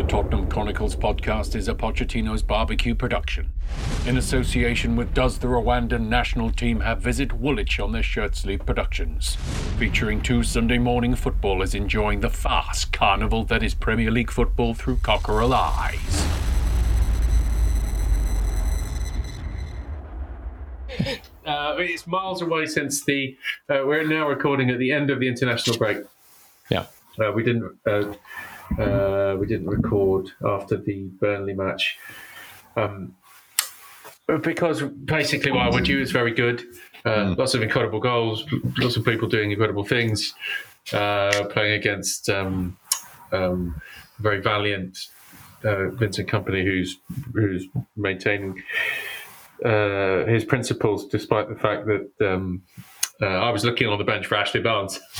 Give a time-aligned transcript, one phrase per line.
[0.00, 3.52] The Tottenham Chronicles podcast is a Pochettino's barbecue production.
[4.06, 8.64] In association with Does the Rwandan national team have Visit Woolwich on their shirt sleeve
[8.64, 9.34] productions?
[9.78, 14.96] Featuring two Sunday morning footballers enjoying the fast carnival that is Premier League football through
[15.02, 16.26] cockerel eyes.
[21.44, 23.36] Uh, it's miles away since the.
[23.68, 25.98] Uh, we're now recording at the end of the international break.
[26.70, 26.86] Yeah.
[27.18, 27.78] Uh, we didn't.
[28.78, 31.98] Uh, we didn't record after the Burnley match.
[32.76, 33.14] Um,
[34.42, 36.00] because basically, why would you?
[36.00, 36.62] It's very good.
[37.04, 38.46] Uh, Lots of incredible goals.
[38.78, 40.34] Lots of people doing incredible things.
[40.92, 42.76] Uh, playing against um,
[43.32, 43.80] um,
[44.18, 44.98] very valiant
[45.64, 46.98] uh, Vincent Kompany, who's
[47.34, 48.62] who's maintaining
[49.64, 52.62] uh, his principles, despite the fact that um,
[53.20, 55.00] uh, I was looking on the bench for Ashley Barnes.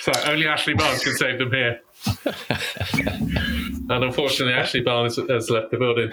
[0.00, 1.80] So only Ashley Barnes can save them here.
[3.90, 6.10] and unfortunately, Ashley Barnes has left the building.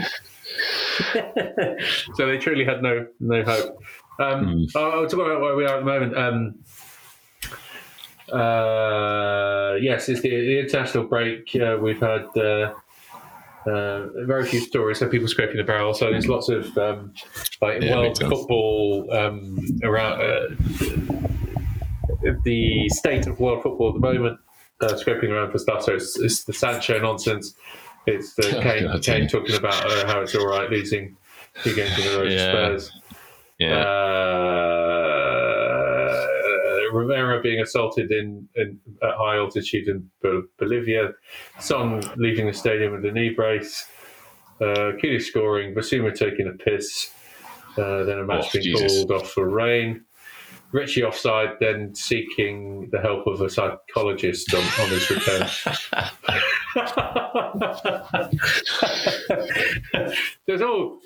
[2.16, 3.78] so they truly had no no hope.
[4.20, 6.18] Um, I'll, I'll talk about where we are at the moment.
[6.18, 6.56] Um,
[8.32, 11.56] uh, yes, it's the, the international break.
[11.56, 12.74] Uh, we've had uh,
[13.66, 15.94] uh, very few stories of people scraping the barrel.
[15.94, 17.14] So there's lots of um,
[17.62, 20.56] like Yeah, world football um, around uh,
[22.44, 24.40] the state of world football at the moment.
[24.84, 25.84] Uh, scraping around for stuff.
[25.84, 27.56] So it's, it's the Sancho nonsense.
[28.06, 31.16] It's the Oh, Kane, God, Kane talking about uh, how it's all right losing
[31.64, 32.52] two games in a row to Yeah.
[32.52, 32.92] Spurs.
[33.60, 33.80] Yeah.
[36.14, 36.28] Uh,
[36.92, 41.14] Rivera being assaulted in, in at high altitude in Bol- Bolivia,
[41.60, 43.86] Son leaving the stadium with a knee brace,
[44.62, 47.10] uh, Keely scoring, Bissouma taking a piss,
[47.78, 49.06] uh, then a match Oh, being Jesus.
[49.06, 50.04] called off for rain.
[50.74, 55.48] Richie offside, then seeking the help of a psychologist on, on his return.
[60.48, 61.00] There's all,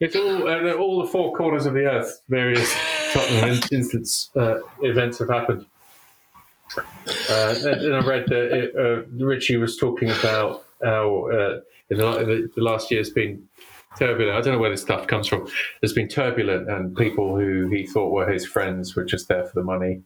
[0.00, 2.22] it's all, uh, all the four corners of the earth.
[2.30, 2.74] Various
[3.12, 5.66] Tottenham in- instance uh, events have happened.
[6.76, 12.50] Uh, and, I read that it, uh, Richie was talking about how uh, in the,
[12.54, 13.46] the last year has been
[13.98, 14.36] turbulent.
[14.36, 15.48] I don't know where this stuff comes from.
[15.80, 19.52] There's been turbulent, and people who he thought were his friends were just there for
[19.54, 20.02] the money.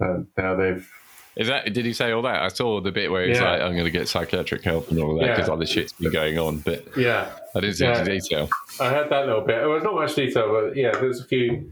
[0.00, 0.88] And now they've
[1.36, 1.72] Is that?
[1.72, 2.42] Did he say all that?
[2.42, 3.50] I saw the bit where he's Yeah.
[3.52, 5.34] like, "I'm going to get psychiatric help and all that Yeah.
[5.34, 7.30] because other shit's been going on." But yeah.
[7.54, 7.98] I didn't see Yeah.
[8.00, 8.48] into detail.
[8.80, 9.62] I heard that little bit.
[9.62, 11.70] It was not much detail, but yeah, there's a few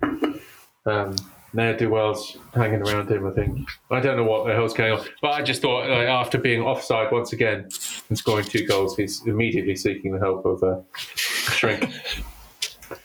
[0.86, 1.14] um,
[1.54, 3.26] do wells hanging around him.
[3.26, 6.08] I think I don't know what the hell's going on, but I just thought like,
[6.08, 7.68] after being offside once again
[8.08, 11.88] and scoring two goals, he's immediately seeking the help of a shrink.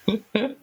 [0.08, 0.18] Uh,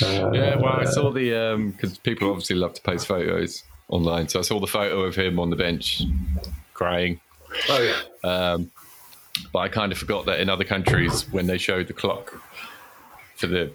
[0.00, 4.42] Yeah, well, I saw the because people obviously love to post photos online, so I
[4.42, 6.02] saw the photo of him on the bench
[6.72, 7.20] crying.
[7.68, 8.28] Oh yeah.
[8.28, 8.70] Um,
[9.52, 12.32] but I kind of forgot that in other countries, when they showed the clock
[13.36, 13.72] for the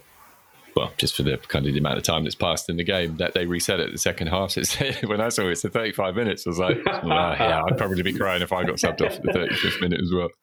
[0.79, 3.17] well, just for the kind of the amount of time that's passed in the game,
[3.17, 4.39] that they reset it the second half.
[4.49, 6.47] So it's, when I saw it, it's the 35 minutes.
[6.47, 9.21] I was like, well, yeah, I'd probably be crying if I got subbed off at
[9.21, 10.29] the 35th minute as well.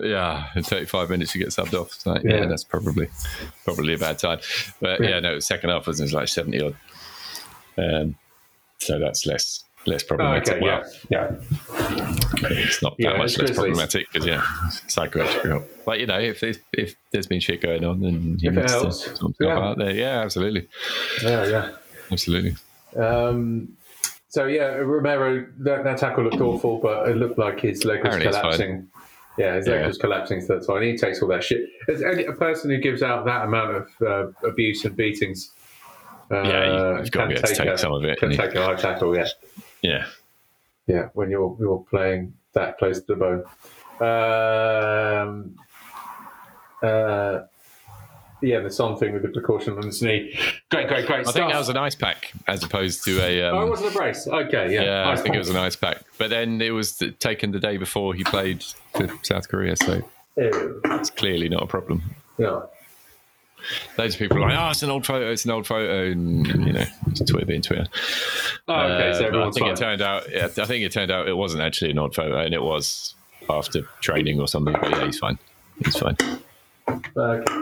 [0.00, 2.06] Yeah, in 35 minutes you get subbed off.
[2.06, 2.42] Like, yeah.
[2.42, 2.46] Yeah.
[2.46, 3.08] that's probably
[3.64, 4.38] probably a bad time.
[4.80, 6.76] But yeah, no, second half was like 70 odd.
[7.76, 8.14] Um,
[8.78, 10.54] so that's less less Oh, problematic.
[10.54, 10.60] okay.
[10.60, 11.30] Well, Yeah.
[11.70, 12.48] Yeah.
[12.50, 14.42] it's not that Yeah, much less problematic because yeah,
[14.86, 15.64] psychiatric help.
[15.84, 18.68] But you know, if there's, if there's been shit going on, then you If need
[18.68, 19.08] to helps.
[19.40, 19.58] Yeah.
[19.58, 19.92] out there.
[19.92, 20.68] Yeah, absolutely,
[21.22, 21.46] Yeah.
[21.46, 21.70] Yeah.
[22.12, 22.56] absolutely.
[22.96, 23.68] Um,
[24.28, 28.14] so yeah, Romero that, that tackle looked awful, but it looked like his leg was
[28.14, 28.88] Apparently collapsing.
[29.38, 29.86] Yeah, his leg Yeah.
[29.86, 31.68] was collapsing, so that's why he takes all that shit.
[31.88, 35.52] As any, a person who gives out that amount of uh, abuse and beatings,
[36.30, 38.30] uh, Yeah, you- you've got to be able to take a, some of it, Can
[38.36, 39.28] take a hard tackle, yeah,
[39.82, 40.06] Yeah,
[40.86, 41.08] yeah.
[41.14, 43.44] When you're you're playing that close to the bone.
[44.00, 45.56] Um,
[46.82, 47.40] uh,
[48.40, 50.38] yeah, the Son thing with the precaution on his knee.
[50.70, 51.34] Great, great, great I stuff.
[51.34, 53.42] think that was an ice pack as opposed to a.
[53.48, 54.28] Um, oh, it wasn't a brace.
[54.28, 54.82] Okay, yeah.
[54.82, 56.02] yeah, I Nice think it was an ice pack.
[56.18, 58.62] But then it was taken the day before he played
[58.94, 60.02] for South Korea, so
[60.36, 60.80] Ew.
[60.84, 62.02] it's clearly not a problem.
[62.38, 62.60] Yeah.
[63.98, 65.32] Loads of people are like, "Oh, it's an old photo.
[65.32, 67.86] It's an old photo," and you know, it's Twitter being Twitter.
[68.68, 69.70] Oh, okay, Uh, so but I think fine.
[69.72, 70.30] it turned out.
[70.30, 73.14] Yeah, I think it turned out it wasn't actually an odd photo, and it was
[73.50, 74.74] after training or something.
[74.80, 75.38] But yeah, he's fine.
[75.84, 76.16] He's fine.
[77.16, 77.54] Okay.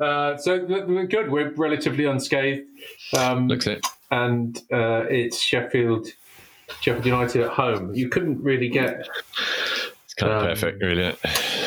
[0.00, 1.30] Uh, so we're good.
[1.30, 2.66] We're relatively unscathed,
[3.16, 3.86] um, Looks it.
[4.10, 6.08] and uh, it's Sheffield,
[6.80, 7.94] Sheffield United at home.
[7.94, 9.06] You couldn't really get.
[10.04, 11.14] It's kind of Um, perfect, really.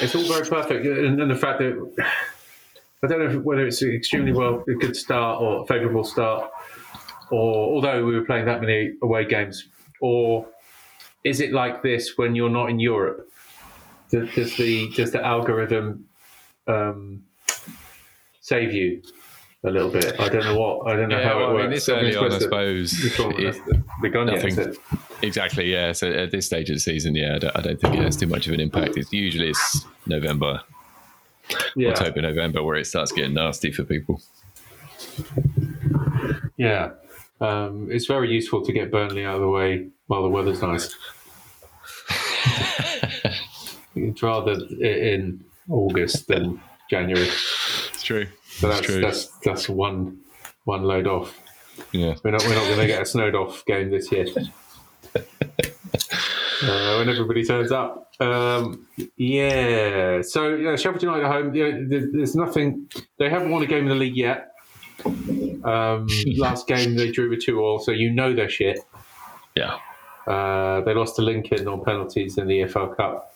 [0.01, 2.05] It's all very perfect, and, and the fact that
[3.03, 6.51] I don't know if- whether it's extremely well a good start or a favourable start,
[7.31, 9.68] or although we were playing that many away games,
[10.01, 10.47] or
[11.24, 13.29] is it like this when you're not in Europe?
[14.12, 16.06] Does, does the does the algorithm
[16.68, 17.24] um,
[18.41, 19.01] save you
[19.63, 20.18] a little bit?
[20.19, 21.63] I don't know what I don't know Yeah, how well, it I works.
[21.63, 22.91] mean, this early on, I suppose.
[22.91, 23.57] This one it- has
[24.03, 24.75] yet, nothing-?
[25.24, 25.91] Exactly, yeah.
[25.94, 28.15] So at this stage of the season, yeah, I don't, I don't think it has
[28.15, 28.97] too much of an impact.
[28.97, 30.62] It's usually it's November,
[31.75, 34.21] Yeah, October, November, where it starts getting nasty for people.
[36.57, 36.91] yeah.
[37.39, 40.95] Um, it's very useful to get Burnley out of the way while the weather's nice.
[43.95, 47.28] It's rather in August than January.
[47.28, 48.28] It's true.
[48.48, 49.01] So that's true.
[49.01, 50.19] that's that's one
[50.66, 51.36] one load off.
[51.92, 52.13] yeah.
[52.24, 54.28] We're not we're not going to get a snowed off game this year.
[55.16, 58.86] uh, when everybody turns up, um,
[59.16, 60.22] yeah.
[60.22, 61.56] So yeah, Sheffield United at home.
[61.56, 62.88] Yeah, there- there's nothing.
[63.18, 64.51] They haven't won a game in the league yet.
[65.05, 66.07] Um,
[66.38, 68.79] last game they drew with two all, so you know they're shit.
[69.55, 69.77] Yeah.
[70.25, 73.33] Uh, they lost to Lincoln on penalties in the EFL Cup.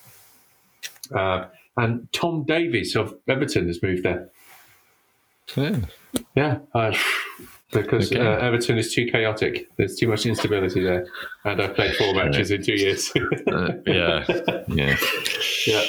[1.16, 1.46] Uh,
[1.78, 4.30] and Tom Davies of Everton has moved there.
[5.56, 5.76] Yeah.
[6.36, 6.94] Yeah, uh,
[7.72, 8.20] because Okay.
[8.22, 9.70] uh, Everton is too chaotic.
[9.78, 11.08] There's too much instability there,
[11.46, 13.12] and I've played four matches in two years.
[13.48, 14.26] Uh, yeah.
[14.68, 14.98] Yeah.
[15.68, 15.84] yeah.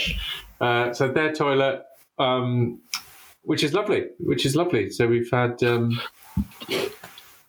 [0.61, 1.83] Uh, so their toilet,
[2.19, 2.81] um,
[3.43, 4.91] which is lovely, which is lovely.
[4.91, 6.01] So we've had um,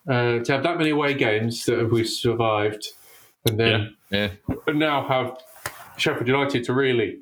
[0.08, 2.88] uh, to have that many away games that we've survived,
[3.48, 4.30] and then Yeah.
[4.68, 5.38] and now have
[5.98, 7.20] Sheffield United to really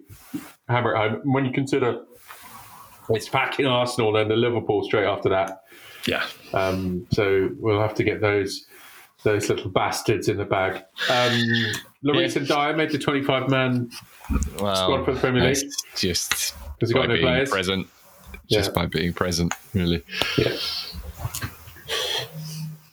[0.68, 1.22] hammer it home.
[1.34, 2.04] When you consider
[3.10, 5.64] it's back in Arsenal and the Liverpool straight after that.
[6.08, 6.24] Yeah.
[6.54, 8.66] Um, so we'll have to get those
[9.24, 10.78] those little bastards in the bag.
[11.10, 11.74] Um,
[12.04, 13.92] Lloris and Dier made the 25 man
[14.60, 15.70] Well, Squad for the Premier League?
[15.96, 17.50] Just Has he got no players?
[17.52, 17.88] present.
[18.48, 18.60] Yeah.
[18.60, 20.04] Just by being present, really.
[20.38, 20.56] Yeah.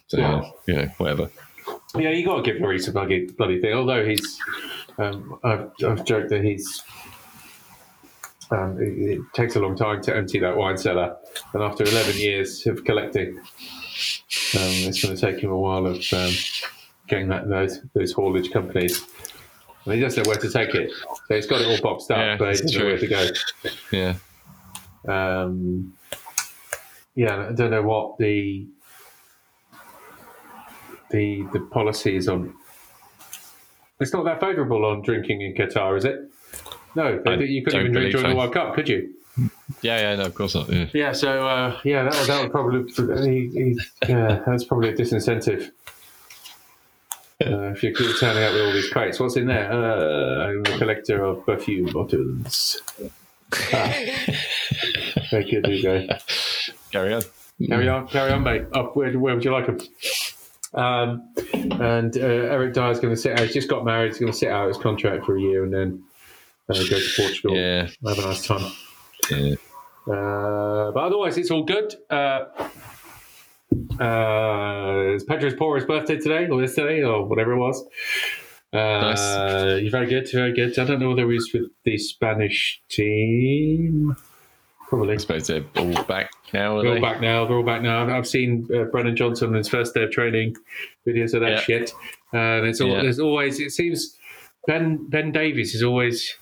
[0.08, 0.50] So, Yeah.
[0.66, 1.30] you know, whatever.
[1.96, 3.72] Yeah, you got to give Lloris a bloody, bloody thing.
[3.72, 4.38] Although he's,
[4.98, 6.82] um, I've, I've joked that he's,
[8.50, 11.16] um, it, it takes a long time to empty that wine cellar,
[11.52, 13.44] and after 11 years of collecting, um,
[14.54, 16.32] it's going to take him a while of um,
[17.08, 19.02] getting that those those haulage companies.
[19.84, 20.90] And he doesn't know where to take it,
[21.28, 23.28] so he's got it all boxed up, Yeah, but he doesn't know where to go.
[23.92, 24.14] Yeah.
[25.08, 25.94] Um,
[27.14, 28.66] yeah, I don't know what the
[31.10, 32.54] the the policy is on.
[34.00, 36.30] It's not that favourable on drinking in Qatar, is it?
[36.94, 38.28] No, I you couldn't even drink during so.
[38.30, 39.14] the World Cup, could you?
[39.82, 40.68] Yeah, yeah, no, of course not.
[40.68, 40.86] Yeah.
[40.92, 42.84] Yeah, so uh, yeah, that, that would probably
[43.22, 43.78] he, he,
[44.08, 45.70] yeah, that's probably a disincentive.
[47.40, 49.70] Uh, if you're turning up with all these crates, what's in there?
[49.70, 52.82] Uh, I'm a collector of perfume bottles.
[55.30, 56.06] Very good, Hugo.
[56.92, 57.22] Carry on.
[57.66, 58.66] Carry on, carry on, mate.
[58.72, 59.80] Up, where, where would you like him?
[60.74, 63.40] Um, and uh, Eric Dier's going to sit out.
[63.40, 64.08] He's just got married.
[64.08, 66.04] He's going to sit out his contract for a year and then
[66.68, 67.56] uh, go to Portugal.
[67.56, 67.88] Yeah.
[68.06, 68.70] Have a nice time.
[69.30, 69.54] Yeah.
[70.06, 71.94] Uh, but otherwise, it's all good.
[72.08, 72.44] Uh,
[74.00, 77.84] uh, it's Pedro's Porro's birthday today, or yesterday, or whatever it was.
[78.72, 80.78] Uh, You're very good, very good.
[80.78, 84.14] I don't know whether he's with the Spanish team.
[84.88, 85.14] Probably.
[85.14, 86.96] I suppose they're all back now, They're they?
[86.96, 87.44] all back now.
[87.46, 88.08] They're all back now.
[88.16, 90.54] I've- seen uh, Brennan Johnson on his first day of training
[91.06, 91.60] videos of that Yeah.
[91.60, 91.92] shit.
[92.32, 93.02] And it's all, Yeah.
[93.02, 94.16] there's always, it seems,
[94.66, 96.34] Ben Ben Davies is always,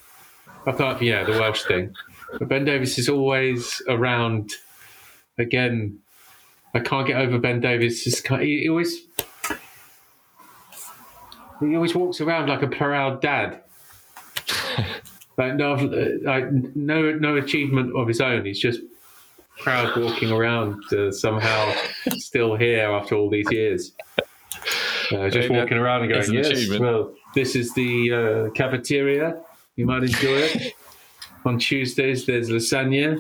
[0.67, 1.95] I thought, yeah, the Welsh thing,
[2.39, 4.51] but Ben Davies is always around.
[5.39, 5.99] Again,
[6.75, 8.03] I can't get over Ben Davies.
[8.29, 9.01] He always,
[11.61, 13.63] he always walks around like a proud dad.
[15.39, 15.75] like no,
[16.23, 18.45] like no, no achievement of his own.
[18.45, 18.81] He's just
[19.59, 21.75] proud walking around, uh, somehow
[22.17, 23.93] still here after all these years.
[25.13, 28.13] Uh, just walking around and going, an yes, achievement." well, this is the
[28.49, 29.41] uh, cafeteria.
[29.77, 30.73] You might enjoy it.
[31.45, 33.19] On Tuesdays, there's lasagna.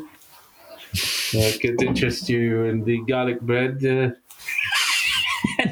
[1.34, 3.84] Uh, could interest you in the garlic bread.
[3.84, 4.10] Uh,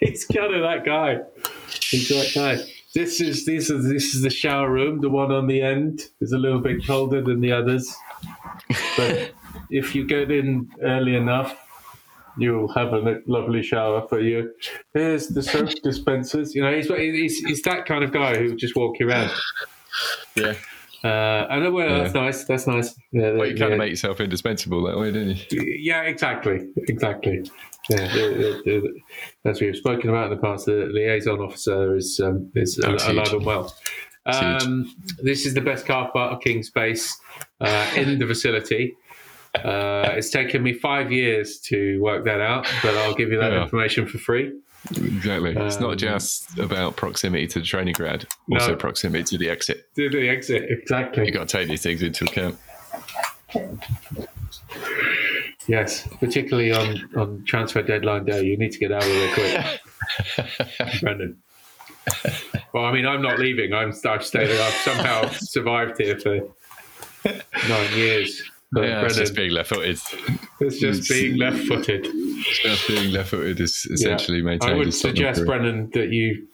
[0.00, 1.18] he's kind of that guy.
[1.92, 2.58] That guy.
[2.94, 5.00] This is this is this is the shower room.
[5.00, 7.94] The one on the end is a little bit colder than the others,
[8.96, 9.32] but
[9.70, 11.56] if you get in early enough,
[12.38, 14.50] you'll have a lovely shower for you.
[14.94, 16.54] Here's the soap dispensers.
[16.54, 19.30] You know, he's he's, he's that kind of guy who just walk you around.
[20.34, 20.52] Yeah.
[21.02, 21.70] Uh, I know.
[21.70, 21.98] Well, Yeah.
[22.02, 22.44] that's nice.
[22.44, 22.94] That's nice.
[23.12, 23.66] Yeah, Well, you kind yeah.
[23.68, 25.76] of make yourself indispensable that way, don't you?
[25.80, 27.48] Yeah, exactly, exactly.
[27.88, 28.80] Yeah,
[29.44, 33.32] as we've spoken about in the past, the liaison officer is um, is Oh, alive
[33.32, 33.74] and well.
[34.26, 37.16] Um, this is the best car parking space
[37.60, 38.96] uh, in the facility.
[39.54, 43.52] Uh, it's taken me five years to work that out, but I'll give you that
[43.52, 43.62] Yeah.
[43.62, 44.52] information for free.
[44.90, 45.52] Exactly.
[45.56, 48.76] it's not Um, just about proximity to the training ground, also No.
[48.76, 49.88] proximity to the exit.
[49.96, 51.24] To the exit, exactly.
[51.26, 52.58] You've got to take these things into account.
[55.68, 61.00] Yes, particularly on, on transfer deadline day, you need to get out of there quick,
[61.00, 61.42] Brendan.
[62.72, 63.72] Well, I mean, I'm not leaving.
[63.72, 64.48] I'm I've stayed.
[64.50, 66.40] I've somehow survived here for
[67.68, 68.42] nine years.
[68.72, 69.98] But yeah, it's just being left-footed.
[70.60, 72.04] it's just being left-footed.
[72.62, 74.44] Just being left-footed is essentially Yeah.
[74.44, 74.72] maintained.
[74.72, 75.44] I would suggest.
[75.46, 76.46] Brendan, that you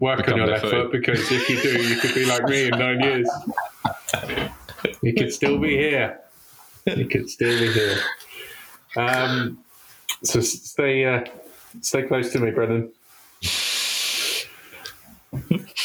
[0.00, 2.68] work Become on your left foot because if you do, you could be like me
[2.68, 3.28] in nine years.
[5.02, 6.20] You could still be here.
[6.86, 7.98] You could still be here.
[8.96, 9.58] Um,
[10.22, 11.24] so stay, uh,
[11.80, 12.92] stay close to me, Brendan.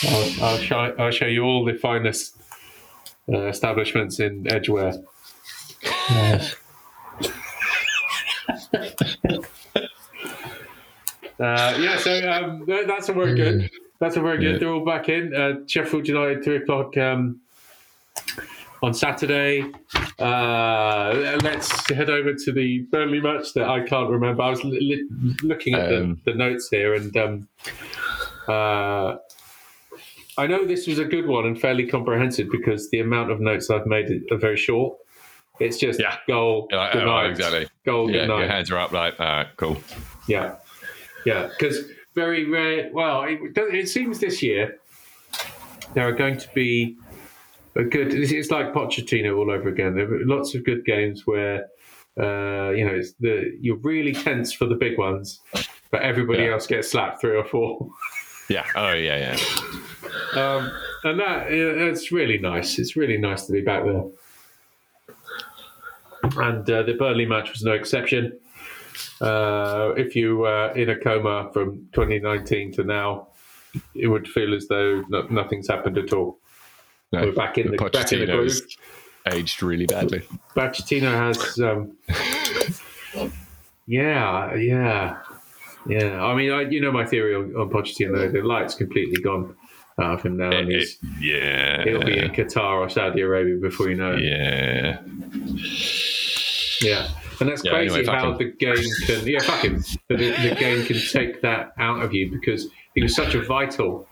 [0.07, 2.35] I'll, I'll, show, I'll show you all the finest
[3.31, 4.93] uh, establishments in Edgware.
[11.39, 13.69] Uh, yeah, so um, that's a very good.
[13.99, 14.61] That's a very good.
[14.61, 15.35] They're all back in.
[15.35, 17.41] Uh, Sheffield United, three o'clock um,
[18.83, 19.63] on Saturday.
[20.19, 24.43] Uh, let's head over to the Burnley match that I can't remember.
[24.43, 25.07] I was li-
[25.41, 27.47] looking at Um, the, the notes here, and um,
[28.47, 29.15] uh,
[30.37, 33.69] I know this was a good one and fairly comprehensive because the amount of notes
[33.69, 34.97] I've made are very short.
[35.61, 36.17] It's just Yeah.
[36.27, 37.67] goal, Yeah, good oh, night, exactly.
[37.85, 39.77] goal, Yeah, good your hands are up like, all right, cool.
[40.27, 40.55] Yeah,
[41.25, 41.85] yeah, because
[42.15, 42.89] very rare.
[42.91, 44.77] Well, it, it seems this year
[45.93, 46.97] there are going to be
[47.75, 48.13] a good.
[48.13, 49.95] It's like Pochettino all over again.
[49.95, 51.65] There are lots of good games where
[52.19, 55.39] uh, you know it's the you're really tense for the big ones,
[55.91, 56.53] but everybody Yeah.
[56.53, 57.89] else gets slapped three or four.
[58.49, 58.65] Yeah.
[58.75, 59.35] Oh, yeah,
[60.35, 60.39] yeah.
[60.39, 60.69] Um,
[61.05, 62.77] and that it's really nice.
[62.77, 64.03] It's really nice to be back there.
[66.37, 68.33] And uh, the Burnley match was no exception.
[69.21, 73.27] Uh, if you were in a coma from 2019 to now,
[73.95, 76.37] it would feel as though no, nothing's happened at all.
[77.13, 78.77] No, We're back in the- back in the Pochettino's
[79.31, 80.21] aged really badly.
[80.55, 81.95] Pochettino has, um,
[83.87, 85.17] yeah, yeah,
[85.87, 86.23] yeah.
[86.23, 88.31] I mean, I, you know my theory on, on Pochettino.
[88.31, 89.55] The light's completely gone
[90.01, 91.83] out of him now, and he's, it- yeah.
[91.83, 94.23] he'll be in Qatar or Saudi Arabia before you know it.
[94.23, 94.99] Yeah.
[96.81, 97.07] Yeah,
[97.39, 98.37] and that's Yeah, crazy anyway, how him.
[98.39, 99.25] the game can.
[99.27, 99.83] Yeah, fuck him.
[100.09, 104.07] The, the game can take that out of you because he was such a vital.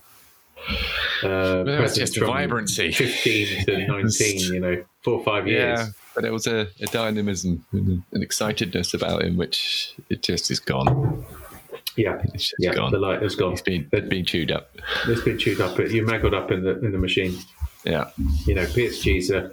[1.23, 2.91] Uh, was just vibrancy.
[2.91, 5.79] 15 to 19, you know, four or five years.
[5.79, 10.49] Yeah, but there was a, a dynamism, and an excitedness about him, which it just
[10.51, 11.25] is gone.
[11.97, 12.91] Yeah, It's just yeah, gone.
[12.91, 13.53] the light has gone.
[13.53, 14.75] It's been been chewed up.
[15.07, 15.77] It's been chewed up.
[15.77, 17.37] You maggled up in the in the machine.
[17.83, 18.11] Yeah,
[18.45, 19.51] You know, PSG's a.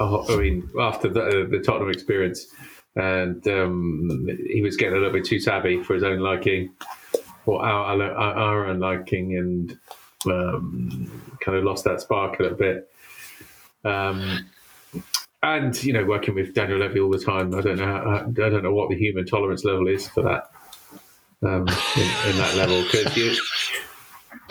[0.00, 2.46] a- I mean, after the, uh, the Tottenham experience,
[2.94, 6.72] and um, he was getting a little bit too savvy for his own liking,
[7.44, 9.76] or our our, our own liking, and
[10.26, 12.90] um, kind of lost that spark a little bit.
[13.84, 14.46] Um,
[15.42, 17.84] and you know, working with Daniel Levy all the time, I don't know.
[17.86, 20.50] How, I don't know what the human tolerance level is for that.
[21.42, 23.36] Um, in, in that level, because you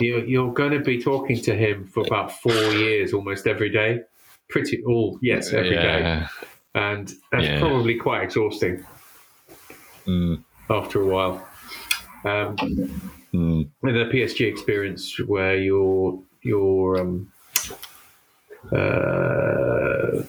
[0.00, 4.00] you're, you're going to be talking to him for about four years almost every day
[4.48, 6.28] pretty all yes every day, yeah.
[6.74, 7.58] and that's Yeah.
[7.60, 8.84] probably quite exhausting
[10.06, 11.44] Mm, after a while
[12.24, 12.56] um,
[13.36, 17.32] mm, in the PSG experience where you're you're um,
[18.72, 20.22] uh,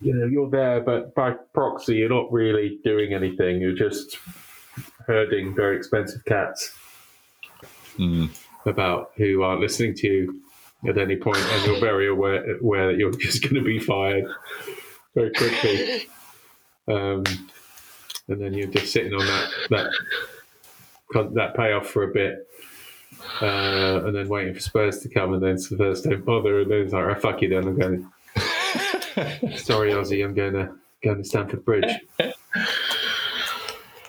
[0.00, 4.18] you know you're there but by proxy you're not really doing anything you're just
[5.06, 6.74] herding very expensive cats
[7.98, 8.28] mm.
[8.66, 10.42] about who aren't listening to you
[10.86, 14.24] at any point, and you're very aware, aware that you're just going to be fired
[15.14, 16.06] very quickly.
[16.90, 17.22] Um,
[18.28, 19.92] and then you're just sitting on that that
[21.12, 22.48] that payoff for a bit,
[23.42, 26.78] uh, and then waiting for Spurs to come, and then Spurs don't bother, and then
[26.82, 28.10] it's like, oh, fuck you, then I'm going.
[29.56, 30.70] Sorry, Ozzy, I'm going to
[31.02, 31.90] going to Stamford Bridge.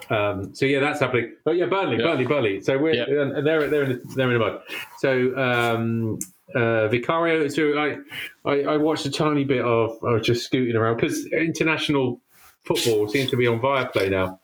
[0.10, 1.36] Um, so yeah, that's happening.
[1.46, 2.04] Oh yeah, Burnley, Yeah.
[2.08, 2.62] Burnley, Burnley.
[2.62, 3.22] So we're Yeah.
[3.38, 4.62] and they're they're in the, they're in the mud.
[4.98, 6.18] So um,
[6.56, 7.48] uh, Vicario.
[7.48, 7.98] So I,
[8.44, 12.20] I I watched a tiny bit of I was just scooting around because international
[12.64, 14.40] football seems to be on Viaplay now,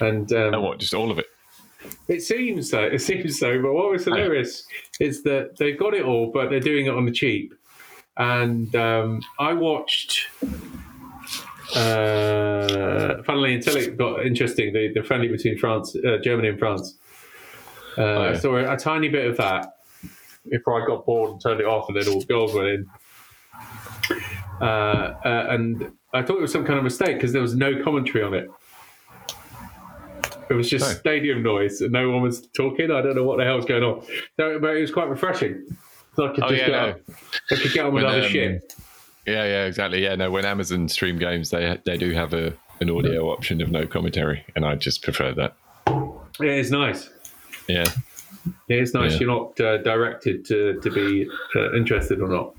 [0.00, 0.78] and um, And what?
[0.78, 1.26] Just all of it.
[2.08, 2.82] It seems so.
[2.82, 3.60] It seems so.
[3.60, 4.66] But what was hilarious
[5.00, 7.54] is that they've got it all, but they're doing it on the cheap.
[8.16, 10.26] And um, I watched.
[11.74, 16.96] Uh, funnily, until it got interesting, the, the friendly between France, uh, Germany, and France.
[17.98, 18.22] Uh, Oh.
[18.22, 19.78] I saw a, a tiny bit of that
[20.50, 22.86] before I got bored and turned it off, and then all the goals went in.
[24.60, 27.82] Uh, uh, and I thought it was some kind of mistake because there was no
[27.82, 28.48] commentary on it.
[30.48, 30.92] It was just No.
[30.94, 32.90] stadium noise, and no one was talking.
[32.90, 34.02] I don't know what the hell was going on.
[34.38, 35.64] So, but it was quite refreshing.
[36.14, 36.86] So I could Oh, just yeah, get no.
[36.88, 36.94] on,
[37.50, 38.74] I could get on with When, other um, shit.
[39.26, 40.02] Yeah, yeah, exactly.
[40.02, 40.30] Yeah, no.
[40.30, 44.44] When Amazon stream games, they they do have a an audio option of no commentary,
[44.54, 45.54] and I just prefer that.
[45.88, 47.08] Yeah, It is nice.
[47.68, 47.84] Yeah,
[48.68, 49.12] Yeah, It is nice.
[49.14, 49.18] Yeah.
[49.20, 51.26] You're not uh, directed to, to be
[51.56, 52.54] uh, interested or not.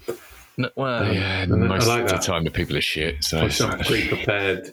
[0.57, 1.41] no, well, yeah.
[1.43, 2.23] I Most like of the that.
[2.23, 3.23] time, the people are shit.
[3.23, 4.71] So It's not pre-prepared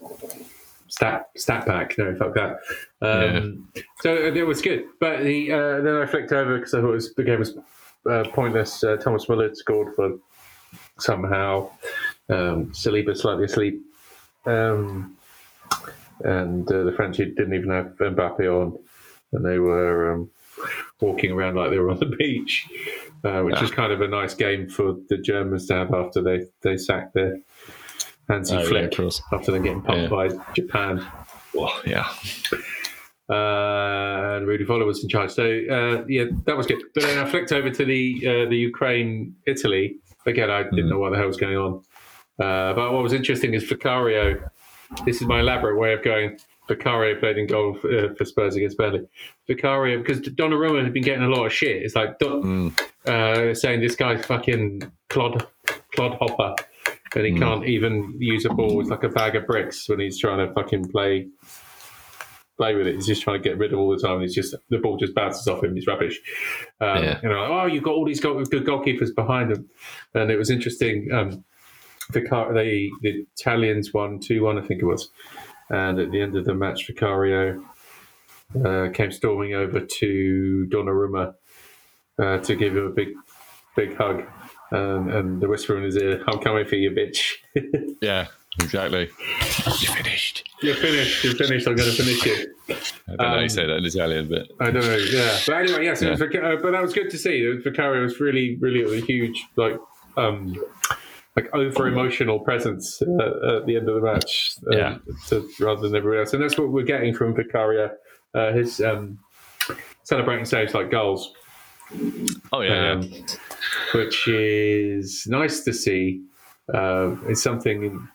[0.95, 1.99] stat stat pack.
[1.99, 2.61] No, fuck that.
[3.03, 3.69] Um,
[4.01, 6.91] So uh, it was good, but the, uh, then I flicked over because I thought
[6.91, 7.57] it was, the game was
[8.09, 8.85] uh, pointless.
[8.85, 10.19] Uh, Thomas Muller scored for
[10.99, 11.71] somehow.
[12.29, 13.83] Um, Saliba slightly asleep,
[14.47, 15.17] um,
[16.21, 18.79] and uh, the French didn't even have Mbappe on,
[19.33, 20.31] and they were um,
[21.01, 22.67] walking around like they were on the beach,
[23.25, 26.47] uh, which is kind of a nice game for the Germans to have after they
[26.63, 27.41] they sacked their
[28.29, 29.23] Hansi Oh, yeah, Flick course.
[29.33, 30.09] after them getting pumped Yeah.
[30.09, 31.07] by Japan.
[31.53, 32.09] well, yeah,
[33.29, 35.31] Uh, and Rudy Voller was in charge.
[35.31, 36.83] So uh, yeah, that was good.
[36.95, 40.51] But then I flicked over to the uh, the Ukraine Italy again.
[40.51, 41.83] I didn't know what the hell was going on.
[42.39, 44.39] Uh, but what was interesting is Vicario.
[45.07, 46.39] This is my elaborate way of going.
[46.69, 49.07] Vicario played in goal for, uh, for Spurs against Burnley.
[49.47, 51.83] Vicario because Donnarumma had been getting a lot of shit.
[51.83, 52.75] It's like Don-
[53.07, 55.47] uh, saying this guy's fucking clod
[55.95, 56.55] clod hopper,
[57.17, 58.81] and he can't even use a ball.
[58.81, 61.29] It's like a bag of bricks when he's trying to fucking play
[62.57, 62.95] play with it.
[62.95, 64.21] He's just trying to get rid of all the time.
[64.21, 65.75] He's just the ball just bounces off him.
[65.75, 66.21] He's rubbish.
[66.81, 67.21] Um, Yeah.
[67.23, 69.69] You know, like, oh, you've got all these goal, good goalkeepers behind him,
[70.15, 71.11] and it was interesting.
[71.13, 71.45] Um,
[72.13, 75.11] Vicar- the the Italians won two one, I think it was,
[75.71, 77.65] and at the end of the match, Vicario
[78.65, 81.35] uh, came storming over to Donnarumma
[82.19, 83.09] uh, to give him a big
[83.75, 84.25] big hug.
[84.73, 87.21] Um, and the whisper in his ear, "I'm coming for you, bitch.
[88.01, 88.27] yeah,
[88.61, 89.11] exactly.
[89.81, 90.49] You're finished.
[90.63, 91.25] You're finished.
[91.25, 91.67] You're finished.
[91.69, 92.75] I'm going to finish you." I
[93.09, 94.97] don't know how Um, you say that in Italian, but I don't know.
[94.97, 96.01] Yeah, but anyway, yes.
[96.03, 96.27] it was Yeah.
[96.27, 97.47] Vic- uh, but that was good to see.
[97.63, 99.79] Vicario was really, really a huge, like,
[100.17, 100.57] um,
[101.37, 104.57] like over emotional presence uh, at the end of the match.
[104.67, 104.99] um, Yeah.
[105.29, 107.91] to, rather than everybody else, and that's what we're getting from Vicario.
[108.35, 109.19] Uh, his um,
[110.05, 111.35] celebrating saves like goals,
[112.53, 113.11] oh yeah, um,
[113.95, 116.23] which is nice to see.
[116.73, 118.09] Uh, it's something.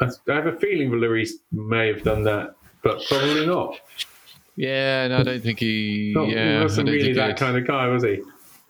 [0.00, 3.78] I I have a feeling Lloris may have done that, but probably not.
[4.56, 5.08] yeah.
[5.08, 6.12] No, I don't think he.
[6.14, 8.20] Not, yeah, he wasn't really that kind of guy, was he?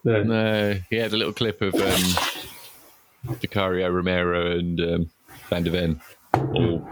[0.04, 0.22] No.
[0.22, 5.10] No, he had a little clip of um, Vicario Romero and um,
[5.50, 6.00] Van de Ven
[6.54, 6.86] all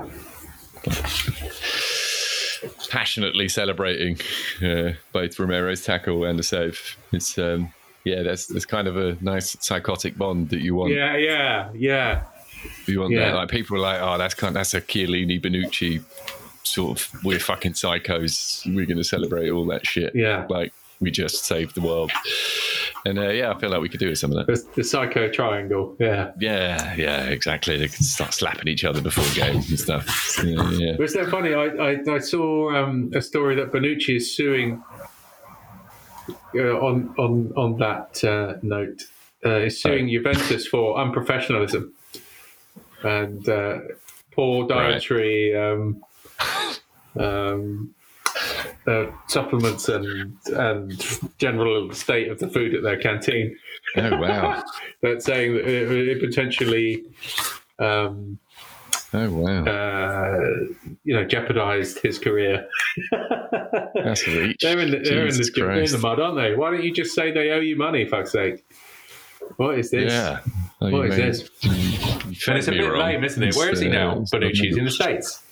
[2.91, 4.19] passionately celebrating
[4.63, 6.97] uh, both Romero's tackle and the save.
[7.13, 7.73] It's um,
[8.05, 10.93] yeah, that's that's kind of a nice psychotic bond that you want.
[10.93, 12.23] Yeah, yeah, yeah.
[12.87, 13.31] You want Yeah.
[13.31, 13.35] that.
[13.37, 16.03] Like people are like, oh, that's kind that's a Chiellini Bonucci
[16.63, 18.65] sort of we're fucking psychos.
[18.67, 20.15] We're going to celebrate all that shit.
[20.15, 20.47] Yeah.
[20.49, 22.11] like we just saved the world.
[23.07, 24.53] And uh, yeah, I feel like we could do with some of that.
[24.53, 25.97] The, the psycho triangle.
[26.01, 26.33] Yeah.
[26.41, 27.77] Yeah, yeah, exactly.
[27.77, 30.41] They can start slapping each other before games and stuff.
[30.45, 30.97] Yeah, yeah.
[30.99, 31.55] It's that funny.
[31.55, 34.83] I, I, I saw um, a story that Bonucci is suing
[36.55, 39.03] uh, on on on that uh, note.
[39.45, 41.93] Uh, is suing Juventus for unprofessionalism
[43.05, 43.79] and uh,
[44.33, 46.03] poor dietary um,
[47.17, 47.95] um,
[48.87, 53.57] uh, supplements and and general state of the food at their canteen.
[53.97, 54.63] Oh wow!
[55.03, 57.05] But saying that it, it potentially.
[57.79, 58.39] Um,
[59.15, 59.65] Oh wow!
[59.65, 60.41] uh,
[61.05, 62.67] you know, jeopardized his career.
[63.95, 64.59] That's a reach.
[64.61, 66.55] They're in the they're in the, they're in the mud, aren't they?
[66.55, 68.05] Why don't you just say they owe you money?
[68.05, 68.65] Fuck's sake!
[69.57, 70.13] What is this?
[70.13, 70.41] Yeah.
[70.81, 72.49] Oh, What is mean- this?
[72.49, 72.99] And it's a bit wrong.
[73.01, 73.49] lame, isn't it?
[73.49, 74.21] It's, Where is he uh, now?
[74.21, 75.43] it's Bonucci's in the states.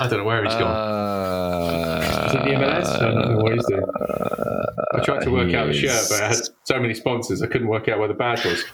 [0.00, 0.62] I don't know where he's gone.
[0.74, 2.86] Uh, Is it the MLS?
[2.86, 3.82] I don't know what he's doing.
[4.94, 7.46] I tried to work out the he shirt, but I had so many sponsors, I
[7.46, 8.64] couldn't work out where the badge was.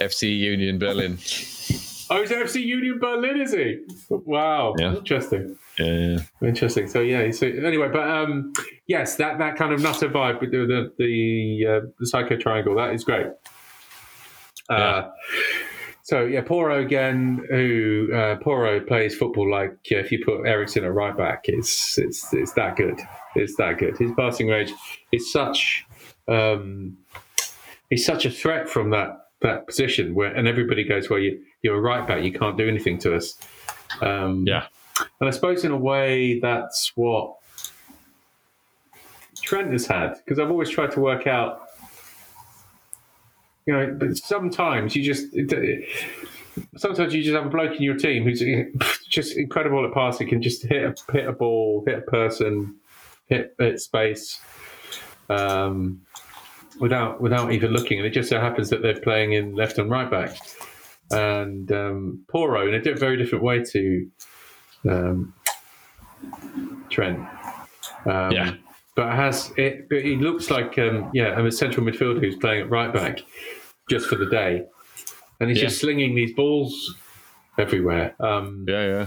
[0.00, 1.18] FC Union Berlin.
[2.10, 3.80] Oh, he's FC Union Berlin, is he?
[4.08, 4.94] Wow, Yeah.
[4.96, 5.58] interesting.
[5.78, 6.20] Yeah.
[6.42, 6.88] Interesting.
[6.88, 7.30] So yeah.
[7.32, 8.54] So anyway, but um,
[8.86, 12.74] yes, that, that kind of nutter vibe with the the the, uh, the psycho triangle
[12.76, 13.26] that is great.
[14.70, 15.08] Uh, Yeah.
[16.08, 20.82] So yeah, Porro again, who uh, Porro plays football like yeah, if you put Eriksen
[20.84, 22.98] at right back, it's it's it's that good.
[23.36, 23.98] It's that good.
[23.98, 24.72] His passing range
[25.12, 25.84] is such
[26.26, 26.96] um,
[27.90, 31.76] he's such a threat from that that position where and everybody goes, well, you you're
[31.76, 33.38] a right back, you can't do anything to us.
[34.00, 34.64] Um, Yeah.
[35.20, 37.34] and I suppose in a way that's what
[39.42, 41.67] Trent has had because I've always tried to work out.
[43.68, 45.26] You know, but sometimes you just
[46.78, 48.42] sometimes you just have a bloke in your team who's
[49.10, 50.26] just incredible at passing.
[50.26, 52.76] Can just hit a, hit a ball, hit a person,
[53.26, 54.40] hit, hit space,
[55.28, 56.00] um,
[56.80, 57.98] without without even looking.
[57.98, 60.34] And it just so happens that they're playing in left and right back.
[61.10, 64.10] And um, Porro in a very different way to
[64.88, 65.34] um,
[66.88, 67.18] Trent.
[68.06, 68.54] Um, Yeah.
[68.94, 69.90] But has it?
[69.90, 73.20] But he looks like um, yeah, I'm a central midfielder who's playing at right back
[73.88, 74.64] just for the day,
[75.40, 75.64] and he's Yeah.
[75.64, 76.94] just slinging these balls
[77.58, 78.14] everywhere.
[78.20, 79.06] Um, Yeah,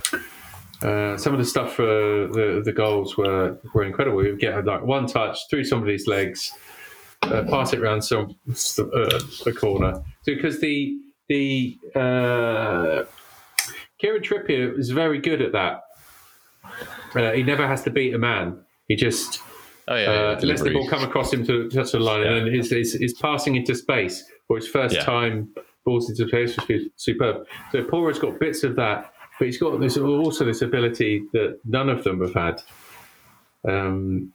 [0.83, 0.89] yeah.
[0.89, 4.23] uh, some of the stuff for the the goals were were incredible.
[4.23, 6.51] You would get like one touch through somebody's legs,
[7.23, 8.35] uh, pass it around some
[8.79, 10.03] uh, a corner.
[10.23, 10.97] So because the
[11.29, 13.03] the uh,
[13.99, 15.81] Kieran Trippier is very good at that.
[17.15, 18.63] Uh, he never has to beat a man.
[18.87, 19.39] He just
[19.87, 20.09] Oh yeah.
[20.09, 22.69] uh, yeah, lets the ball come across him to touch the line, and then his,
[22.69, 25.03] his, his passing into space for his first Yeah.
[25.03, 25.49] time
[25.85, 27.45] balls into space was superb.
[27.71, 31.89] So Porro's got bits of that, but he's got this also this ability that none
[31.89, 32.61] of them have had
[33.67, 34.31] um,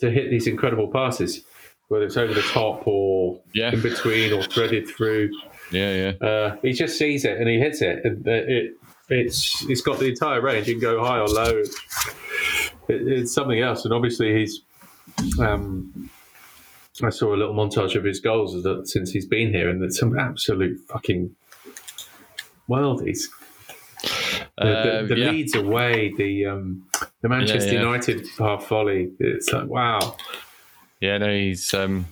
[0.00, 1.44] to hit these incredible passes,
[1.88, 3.72] whether it's over the top or Yeah.
[3.72, 5.30] in between or threaded through.
[5.72, 6.26] Yeah, yeah.
[6.26, 8.72] Uh, he just sees it and he hits it, and uh, it
[9.08, 10.66] it's it's got the entire range.
[10.66, 11.58] You can go high or low.
[11.58, 11.68] It,
[12.88, 14.62] it's something else, and obviously he's.
[15.40, 16.10] Um,
[17.02, 19.98] I saw a little montage of his goals that since he's been here, and there's
[19.98, 21.34] some absolute fucking
[22.68, 23.24] worldies.
[24.02, 25.30] The, the, Uh, the yeah.
[25.30, 26.86] leads away, the um,
[27.20, 27.80] the Manchester yeah.
[27.80, 29.10] United half volley.
[29.18, 30.16] It's like wow,
[31.00, 32.06] Yeah, no, he's um,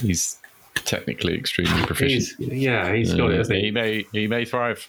[0.00, 0.38] he's
[0.74, 2.24] technically extremely proficient.
[2.38, 3.34] he's yeah, he's got it.
[3.34, 3.64] Uh, Hasn't he?
[3.66, 4.88] he may he may thrive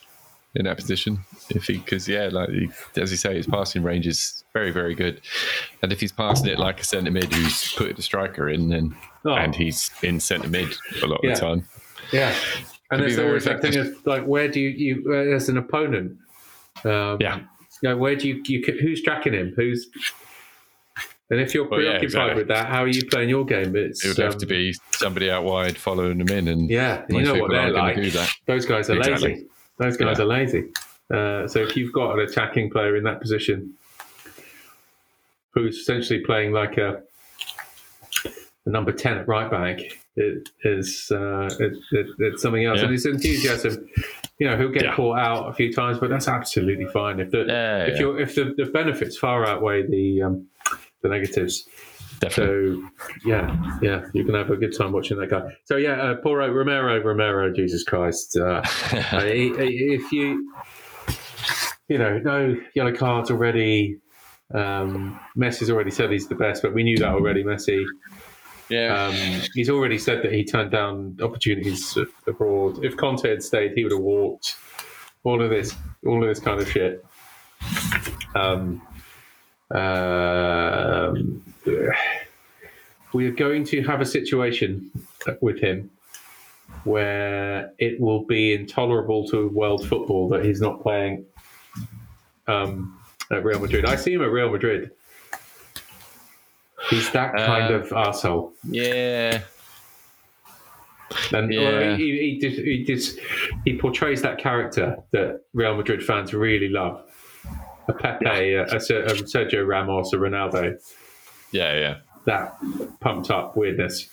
[0.55, 1.19] in that position
[1.55, 4.95] if he because yeah, like he, as you say, his passing range is very very
[4.95, 5.21] good,
[5.81, 8.95] and if he's passing it like a centre mid who's put the striker in, then
[9.23, 9.33] Oh.
[9.35, 11.31] and he's in centre mid a lot Yeah.
[11.31, 11.63] of the time.
[12.11, 12.33] Yeah,
[12.89, 16.17] and there's always that thing of like, where do you, you uh, as an opponent?
[16.83, 17.37] Um, Yeah.
[17.83, 19.53] you know, where do you, you who's tracking him?
[19.55, 19.87] Who's
[21.29, 22.35] and if you're Well, yeah, preoccupied exactly.
[22.35, 23.73] with that, how are you playing your game?
[23.75, 27.05] It's It would have um, to be somebody out wide following them in, and yeah.
[27.09, 27.95] You know what they're like.
[27.95, 28.29] do that.
[28.47, 29.29] Those guys are Exactly.
[29.35, 29.45] lazy.
[29.77, 30.25] Those guys Yeah.
[30.25, 30.63] are lazy.
[31.11, 33.73] Uh, so if you've got an attacking player in that position
[35.51, 37.01] who's essentially playing like a,
[38.65, 39.79] a number ten at right back,
[40.15, 42.77] it is uh, it, it, it's something else.
[42.77, 42.83] Yeah.
[42.85, 43.87] And his enthusiasm,
[44.39, 44.95] you know, he'll get Yeah.
[44.95, 47.19] caught out a few times, but that's absolutely fine.
[47.19, 50.47] If the Yeah, if you're if the, the benefits far outweigh the um,
[51.01, 51.67] the negatives,
[52.19, 52.81] Definitely.
[52.83, 52.89] so
[53.25, 55.41] yeah, yeah, you can have a good time watching that guy.
[55.65, 58.37] So yeah, uh, Porro Romero, Romero, Jesus Christ!
[58.37, 58.61] Uh,
[58.93, 60.53] if you,
[61.91, 63.97] you know, no yellow cards already.
[64.53, 67.43] Um, Messi's already said he's the best, but we knew that already.
[67.43, 67.85] Messi,
[68.69, 69.07] yeah.
[69.07, 72.85] um, he's already said that he turned down opportunities abroad.
[72.85, 74.55] If Conte had stayed, he would have walked.
[75.25, 75.75] All of this,
[76.07, 77.05] all of this kind of shit.
[78.35, 78.81] Um,
[79.71, 81.43] um,
[83.11, 84.91] we are going to have a situation
[85.41, 85.91] with him
[86.85, 91.25] where it will be intolerable to world football that he's not playing
[92.47, 92.99] um,
[93.31, 93.85] at Real Madrid.
[93.85, 94.91] I see him at Real Madrid.
[96.89, 98.53] He's that kind Uh, of asshole.
[98.63, 99.41] yeah.
[101.33, 103.19] And well, he, he, just, he just
[103.65, 107.03] he portrays that character that Real Madrid fans really love.
[107.87, 110.79] A Pepe, a, a, a Sergio Ramos, a Ronaldo.
[111.51, 111.97] Yeah, yeah.
[112.25, 112.55] That
[113.01, 114.07] pumped up weirdness.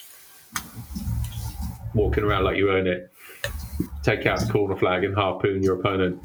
[1.95, 3.13] Walking around like you own it.
[4.03, 6.21] Take out the corner flag and harpoon your opponent.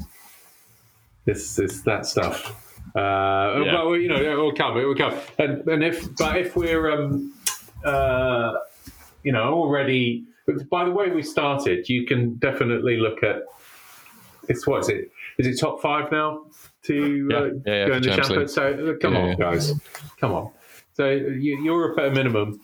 [1.24, 2.60] This is that stuff.
[2.94, 3.82] Uh, Yeah.
[3.82, 4.76] Well, you know, it will come.
[4.78, 5.14] It will come.
[5.38, 7.32] And, and if, but if we're, um,
[7.84, 8.52] uh,
[9.22, 10.24] you know, already.
[10.70, 13.42] By the way we started, you can definitely look at.
[14.48, 15.10] It's what is it?
[15.38, 16.44] Is it top five now
[16.84, 18.48] to Yeah, uh, yeah, yeah, go in the?
[18.48, 19.72] So uh, come on, guys,
[20.20, 20.50] come on.
[20.92, 22.60] So you, Europe at a minimum.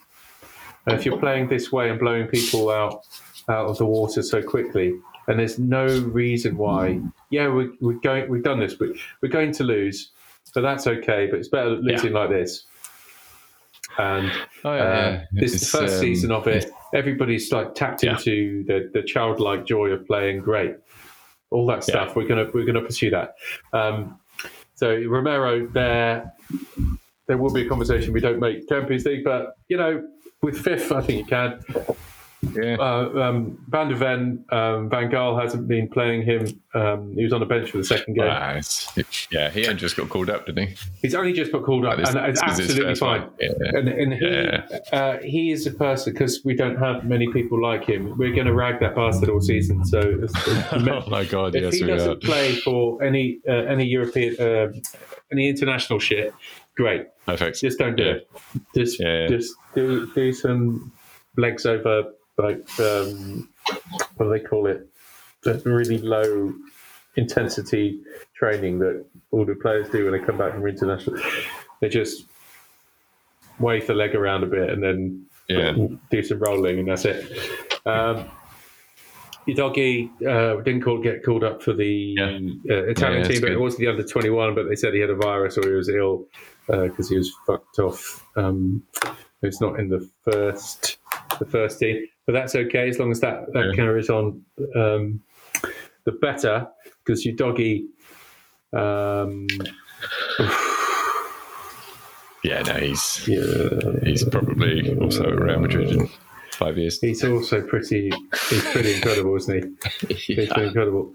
[0.87, 3.07] And if you're playing this way and blowing people out
[3.49, 4.95] out of the water so quickly,
[5.27, 7.01] and there's no reason why.
[7.31, 8.29] Yeah, we're, we're going.
[8.29, 8.79] We've done this.
[8.79, 10.11] We, we're going to lose,
[10.55, 11.29] but that's okay.
[11.31, 12.65] But it's better losing like this.
[13.99, 14.31] And
[14.65, 15.25] Oh, uh, yeah.
[15.33, 16.71] this is the first um, season of it.
[16.95, 18.13] Everybody's like tapped Yeah.
[18.17, 20.77] into the, the childlike joy of playing great.
[21.51, 22.05] All that Yeah.
[22.05, 22.17] stuff.
[22.17, 23.35] We're gonna we're gonna pursue that.
[23.73, 24.19] Um,
[24.75, 26.33] so Romero, there
[27.27, 28.13] there will be a conversation.
[28.13, 30.07] We don't make Champions League, but you know,
[30.43, 31.61] with fifth, I think you can.
[32.43, 32.77] Yeah.
[32.81, 36.47] Uh, um, Van de Ven, um, Van Gaal hasn't been playing him.
[36.75, 38.29] Um, he was on the bench for the second game.
[38.31, 38.59] Ah,
[39.31, 40.75] yeah, he just got called up, didn't he?
[41.03, 43.29] He's only just got called up, This- and it's absolutely fine.
[43.39, 43.51] Yeah.
[43.75, 44.67] And, and he, Yeah.
[44.93, 48.17] uh, he is a person because we don't have many people like him.
[48.17, 49.85] We're going to rag that bastard all season.
[49.85, 54.37] So it's- Oh my god, if yes, he doesn't play for any uh, any European
[54.41, 54.73] uh,
[55.31, 56.33] any international shit,
[56.77, 57.07] great.
[57.27, 57.61] Perfect.
[57.61, 58.13] Just don't do Yeah.
[58.13, 58.29] it.
[58.75, 60.93] Just just do do some
[61.37, 62.05] legs over
[62.43, 63.49] like um,
[64.17, 64.89] what do they call it?
[65.43, 66.53] The really low
[67.17, 68.01] intensity
[68.35, 71.21] training that all the players do when they come back from international.
[71.81, 72.25] They just
[73.59, 75.75] wave the leg around a bit and then Yeah.
[76.11, 77.27] do some rolling, and that's it.
[77.87, 78.31] Um,
[79.49, 82.27] Udogie uh, didn't call, get called up for the Yeah.
[82.71, 84.55] uh, Italian Yeah, team, but it wasn't the under 21.
[84.55, 86.27] But they said he had a virus or he was ill
[86.69, 88.25] because he was fucked off.
[88.37, 88.83] Um,
[89.43, 90.99] it's not in the first
[91.39, 93.75] the first team, but that's okay as long as that, that Yeah.
[93.75, 94.45] carries on.
[94.77, 95.21] Um,
[96.05, 96.69] the better
[97.05, 97.87] because Udogie.
[98.73, 99.47] Um,
[102.43, 103.69] Yeah, no, he's yeah,
[104.03, 106.09] he's probably also at Real Madrid in
[106.53, 106.99] five years.
[107.01, 108.11] he's also pretty.
[108.49, 110.07] He's pretty incredible, isn't he?
[110.37, 111.13] It's been incredible.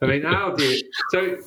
[0.00, 1.38] I mean, how do you, so?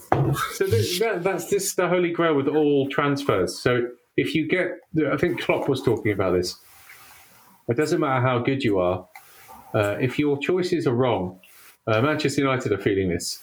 [0.56, 3.58] So this, that, that's this the holy grail with all transfers.
[3.60, 4.72] So if you get,
[5.10, 6.58] I think Klopp was talking about this.
[7.68, 9.08] It doesn't matter how good you are.
[9.74, 11.40] Uh, if your choices are wrong,
[11.88, 13.42] uh, Manchester United are feeling this.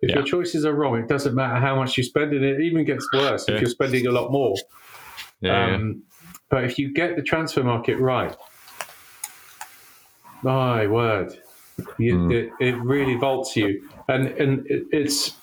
[0.00, 0.16] If Yeah.
[0.16, 3.06] your choices are wrong, it doesn't matter how much you spend, and it even gets
[3.12, 3.54] worse Yeah.
[3.54, 4.54] if you're spending a lot more.
[5.40, 6.02] Yeah, Um,
[6.50, 8.36] but if you get the transfer market right,
[10.42, 11.36] my word,
[11.98, 12.30] you, Hmm.
[12.30, 15.36] it, it really vaults you, and and it, it's.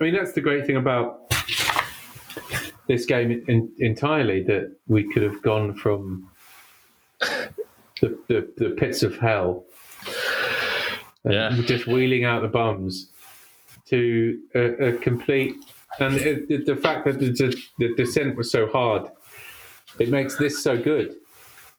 [0.00, 1.19] I mean, that's the great thing about
[2.90, 6.28] this game in, entirely that we could have gone from
[7.20, 9.64] the, the, the pits of hell,
[11.24, 11.56] uh, Yeah.
[11.66, 13.10] just wheeling out the bums,
[13.86, 15.54] to a, a complete
[16.00, 17.30] and it, the fact that the,
[17.78, 19.08] the, descent was so hard,
[19.98, 21.14] it makes this so good.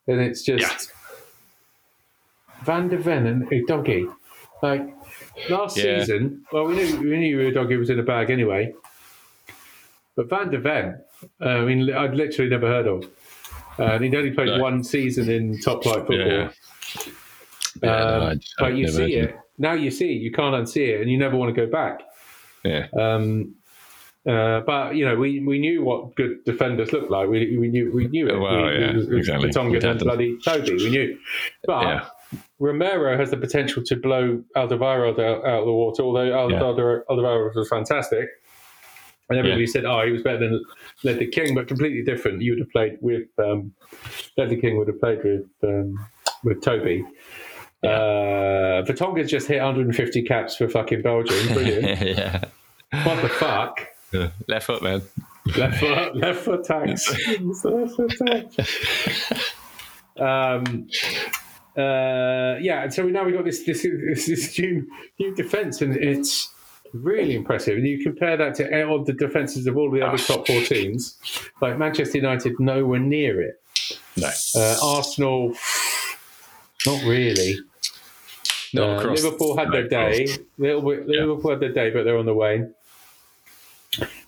[0.08, 0.92] And it's just
[2.64, 4.08] Van de Ven and Doggy.
[4.62, 4.94] Like
[5.50, 6.00] last Yeah.
[6.00, 8.74] season, well, we knew we knew Doggy was in a bag anyway.
[10.16, 11.00] But Van de Ven,
[11.42, 13.06] uh, I mean, I'd literally never heard of.
[13.80, 14.60] Uh, and he'd only played No.
[14.60, 16.18] one season in top flight football.
[16.28, 16.50] Yeah.
[17.82, 19.74] Yeah, no, Um, I'd- but you see heard it now.
[19.74, 20.22] You see it.
[20.22, 22.02] You can't unsee it, and you never want to go back.
[22.66, 23.56] Yeah, Um,
[24.28, 27.28] uh, but you know, we, we knew what good defenders looked like.
[27.30, 28.38] We, we knew we knew it.
[28.40, 29.48] Well, we, yeah, it was, exactly.
[29.76, 30.74] Had and bloody Toby.
[30.76, 31.18] We knew,
[31.66, 32.06] but Yeah.
[32.60, 36.04] Romero has the potential to blow Alderweireld out, out of the water.
[36.04, 36.60] Although Yeah.
[37.56, 38.28] Was fantastic,
[39.32, 40.64] and everybody said, "Oh, he was better than
[41.04, 42.42] Ledley King," but completely different.
[42.42, 43.74] You would have played with um,
[44.38, 45.96] Ledley King would have played with um,
[46.44, 47.06] with Toby.
[47.84, 51.54] Uh, Vertonghen's just hit 150 caps for fucking Belgium.
[51.54, 52.02] Brilliant.
[52.18, 52.44] yeah.
[53.04, 53.88] what the fuck?
[54.48, 55.02] Left foot, man.
[55.58, 57.10] left foot, left foot tax.
[57.64, 59.54] left foot tax.
[60.18, 60.88] Um,
[61.78, 64.86] uh, yeah, and so now we've got this this this, this new,
[65.20, 66.54] new defense, and it's
[66.94, 67.78] really impressive.
[67.78, 71.18] And you compare that to all the defenses of all the other top four teams,
[71.62, 73.62] like Manchester United, nowhere near it.
[74.18, 74.30] No.
[74.56, 75.54] Uh, Arsenal,
[76.86, 77.58] not really.
[78.74, 80.28] Not Uh, Liverpool had their no, day.
[80.58, 82.74] Liverpool, Liverpool had their day, but they're on the wane.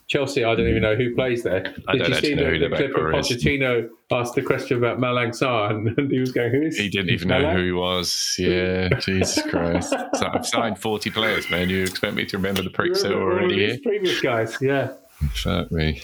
[0.08, 1.62] Chelsea, I don't even know who plays there.
[1.62, 3.04] Did I don't you see know the, the clip of.
[3.04, 7.10] Pochettino asked the question about Malang Sarr, and, he was going, "Who is?" He didn't
[7.10, 8.36] even know who he was.
[8.38, 9.90] Yeah, Jesus Christ.
[9.90, 11.70] So I've signed 40 players, man.
[11.70, 13.78] You expect me to remember the pricks that were already here?
[13.84, 14.94] Previous guys, yeah,
[15.34, 16.02] Fuck me.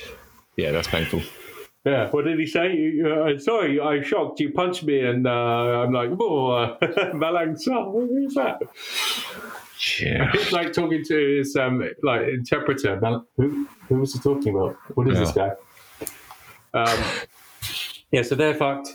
[0.55, 1.21] Yeah, that's painful.
[1.85, 2.09] Yeah.
[2.09, 2.75] What did he say?
[2.75, 4.39] You, uh, sorry, I'm shocked.
[4.39, 5.29] You punched me, and uh,
[5.83, 6.77] I'm like, "Oh, uh,
[7.13, 8.61] Malang Sarr, who's that?"
[10.01, 10.31] Yeah.
[10.33, 12.99] It's like talking to his um, like interpreter.
[13.37, 14.75] Who, who was he talking about?
[14.95, 15.51] What is this guy?
[16.73, 17.03] Um,
[18.11, 18.89] yeah, so they're fucked.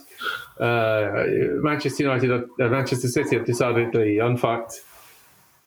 [0.60, 1.24] Uh,
[1.62, 4.80] Manchester United, uh, Manchester City have decidedly unfucked.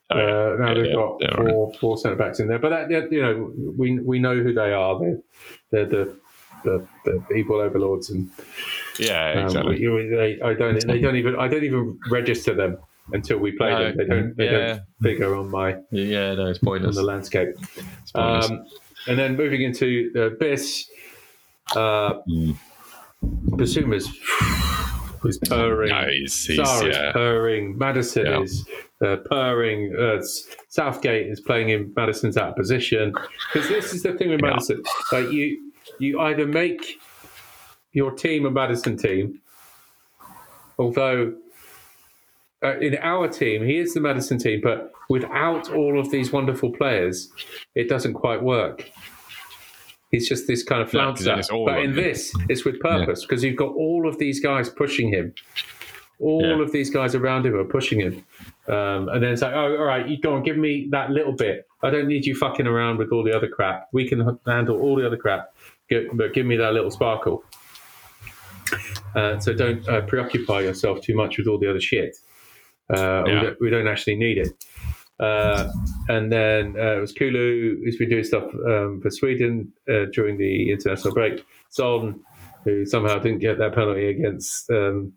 [0.09, 0.23] Oh, yeah.
[0.23, 3.21] Uh, now they've got yeah, four four centre backs in there, but that, that, you
[3.21, 4.99] know we we know who they are.
[4.99, 5.19] They're
[5.71, 6.19] they're the
[6.63, 8.29] the, the evil overlords, and
[8.99, 9.87] Yeah, um, exactly.
[9.87, 12.77] we- they, I don't they don't even I don't even register them
[13.13, 13.97] until we play No, them.
[13.97, 14.51] They don't they yeah.
[14.67, 16.95] don't figure on my yeah, no, it's on pointless.
[16.95, 17.49] the landscape.
[18.15, 18.65] Um,
[19.07, 20.89] and then moving into the abyss,
[21.75, 22.55] uh, Mm.
[23.23, 24.07] Bissouma's
[25.23, 25.89] was purring.
[25.89, 27.11] No, he's, he's yeah.
[27.13, 27.75] purring.
[27.77, 28.41] Maddison Yeah.
[28.41, 28.65] is
[29.03, 29.95] uh, purring.
[29.99, 30.21] Uh,
[30.69, 33.13] Southgate is playing in Maddison's out of position.
[33.51, 34.41] Because this is the thing with.
[34.41, 34.83] Maddison.
[35.11, 35.66] Like you,
[35.99, 36.99] you either make
[37.93, 39.41] your team a Maddison team,
[40.77, 41.33] although
[42.63, 46.71] uh, in our team, he is the Maddison team, but without all of these wonderful
[46.71, 47.29] players,
[47.75, 48.89] it doesn't quite work.
[50.11, 51.39] He's just this kind of No, 'cause then flouncer.
[51.39, 51.95] it's but in him.
[51.95, 55.33] this, it's with purpose because you've got all of these guys pushing him.
[56.19, 56.61] All Yeah.
[56.61, 58.23] of these guys around him are pushing him.
[58.67, 61.33] Um, and then it's like, oh, all right, you go on, give me that little
[61.33, 61.67] bit.
[61.83, 63.87] I don't need you fucking around with all the other crap.
[63.93, 65.53] We can handle all the other crap,
[65.91, 67.43] Gi- but give me that little sparkle.
[69.15, 72.17] Uh, so don't uh, preoccupy yourself too much with all the other shit.
[72.89, 74.65] Uh, we, don't, we don't actually need it.
[75.19, 75.71] Uh,
[76.09, 80.37] and then uh, it was Kulu who's been doing stuff um, for Sweden uh, during
[80.37, 81.43] the international break.
[81.69, 82.19] Son,
[82.63, 85.13] who somehow didn't get that penalty against um,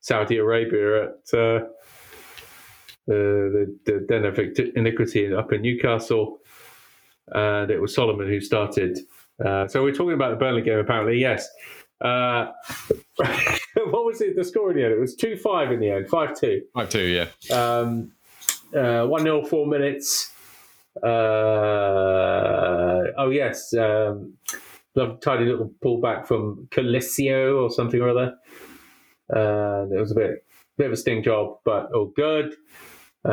[0.00, 1.60] Saudi Arabia at uh,
[3.06, 4.38] the, the den of
[4.76, 6.38] iniquity up in Newcastle.
[7.28, 8.98] And it was Solomon who started.
[9.42, 11.18] Uh, so we're talking about the Burnley game, apparently.
[11.18, 11.48] Yes.
[12.00, 12.52] Uh,
[13.18, 14.36] what was it?
[14.36, 14.92] The score in the end?
[14.92, 16.62] It was 2 5 in the end, 5 2.
[16.74, 17.26] Five two, yeah.
[17.54, 18.12] Um,
[18.76, 20.30] uh, 1 0, four minutes.
[21.02, 21.06] Uh,
[23.18, 23.72] oh, yes.
[23.74, 24.34] Um,
[24.94, 28.34] lovely, tidy little pullback from Colisio or something or other.
[29.30, 30.44] And it was a bit,
[30.76, 32.54] bit of a sting job, but all good.
[33.24, 33.30] Uh,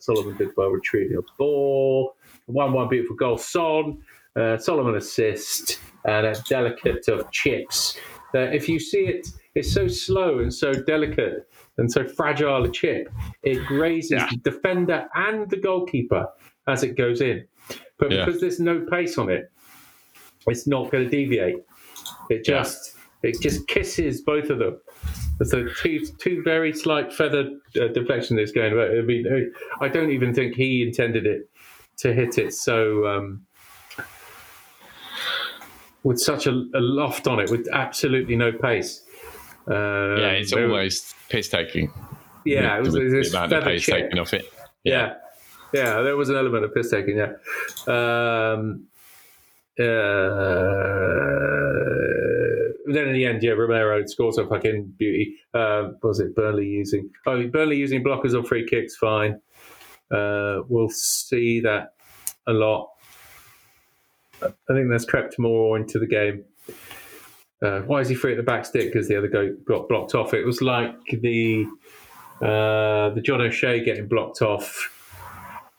[0.00, 2.15] Solomon did well retrieving a ball.
[2.46, 3.38] 1 1 beautiful goal.
[3.38, 3.98] Son.
[4.36, 7.96] Uh, Solomon assist and a delicate of chips.
[8.34, 12.70] That if you see it, it's so slow and so delicate and so fragile a
[12.70, 13.08] chip.
[13.44, 14.28] It grazes Yeah.
[14.30, 16.28] the defender and the goalkeeper
[16.68, 17.46] as it goes in.
[17.98, 18.26] But Yeah.
[18.26, 19.50] because there's no pace on it,
[20.48, 21.64] it's not going to deviate.
[22.28, 24.78] It just it just kisses both of them.
[25.44, 28.78] So two two very slight feather uh, deflection is going.
[28.78, 31.48] I mean, uh, I don't even think he intended it
[31.98, 33.46] to hit it so um,
[36.02, 39.02] with such a, a loft on it, with absolutely no pace.
[39.66, 41.90] Um, Yeah, it's almost piss taking.
[42.44, 44.44] yeah, it was, the, this amount of pace taken off it.
[44.84, 45.14] Yeah.
[45.72, 47.16] yeah, there was an element of piss taking.
[47.16, 47.32] Yeah.
[47.88, 48.86] Um,
[49.78, 49.84] uh,
[52.86, 55.34] then in the end, yeah, Romero scores a fucking beauty.
[55.52, 57.10] Uh, was it Burnley using?
[57.26, 58.96] Oh, Burnley using blockers on free kicks.
[58.96, 59.40] Fine.
[60.10, 61.94] Uh, we'll see that
[62.46, 62.90] a lot.
[64.42, 66.44] I think that's crept more into the game.
[67.62, 68.92] Uh, why is he free at the back stick?
[68.92, 70.34] Because the other guy got blocked off.
[70.34, 71.64] It was like the
[72.42, 74.92] uh, the John O'Shea getting blocked off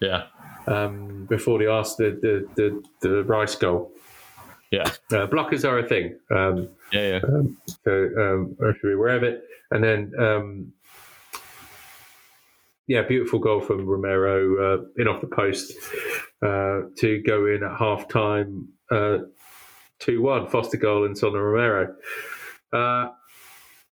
[0.02, 0.24] Yeah.
[0.66, 2.18] um, before the asked the,
[2.56, 3.92] the, the, the Rice goal.
[4.72, 4.84] Yeah.
[5.12, 6.18] Uh, blockers are a thing.
[6.32, 7.20] Um, Yeah.
[7.20, 7.20] Yeah.
[7.86, 9.44] so um, I should be aware of it.
[9.70, 10.74] And then, um,
[12.88, 15.74] yeah, beautiful goal from Romero uh, in off the post
[16.42, 19.18] uh, to go in at half time uh,
[20.00, 21.96] 2 1, Foster goal and Son Romero.
[22.72, 23.10] Uh,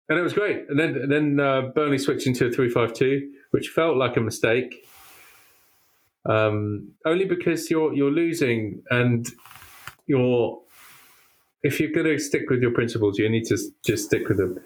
[0.07, 0.65] and it was great.
[0.69, 4.15] And then, and then uh, Burnley switched into a 3 5 2, which felt like
[4.17, 4.87] a mistake.
[6.27, 9.27] Um, only because you're you're losing and
[10.07, 10.59] you're
[11.61, 14.59] if you're going to stick with your principles, you need to just stick with them.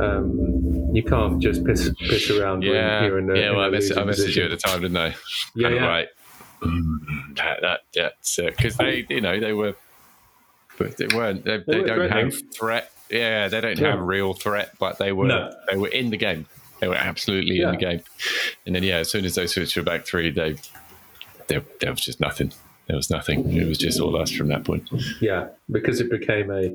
[0.00, 3.00] Um, you can't just piss piss around Yeah.
[3.00, 3.50] when you're in a, yeah.
[3.50, 5.14] Well, I, mess- I messaged you at the time, didn't I?
[5.54, 5.86] Yeah, yeah.
[5.86, 6.08] Right.
[6.60, 9.74] Mm, that, that, that's because they, you know, they were,
[10.78, 11.44] but they weren't.
[11.44, 12.92] They, they were don't have threat.
[13.10, 13.90] Yeah, they don't Yeah.
[13.92, 15.26] have real threat, but they were.
[15.26, 15.52] No.
[15.70, 16.46] They were in the game.
[16.80, 17.68] They were absolutely Yeah.
[17.68, 18.00] in the game.
[18.66, 20.56] And then, yeah, as soon as they switched to a back three, they,
[21.48, 22.52] there, there was just nothing.
[22.88, 23.52] There was nothing.
[23.56, 24.88] It was just all us from that point.
[25.20, 26.74] Yeah, because it became a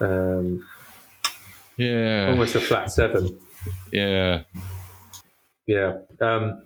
[0.00, 0.66] um,
[1.80, 2.28] Yeah.
[2.28, 3.38] almost a flat seven.
[3.90, 4.42] Yeah.
[5.66, 5.98] Yeah.
[6.20, 6.62] Um,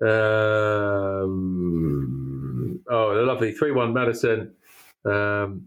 [0.00, 1.20] um,
[2.88, 4.54] oh, the lovely 3 1 Maddison.
[5.04, 5.66] Um,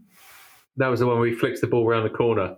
[0.76, 2.56] that was the one where he flicks the ball around the corner.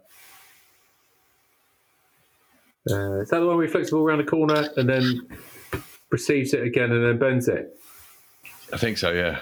[2.90, 5.28] Uh, is that the one where he flicks the ball around the corner and then
[6.10, 7.78] receives it again and then bends it?
[8.72, 9.12] I think so.
[9.12, 9.40] Yeah.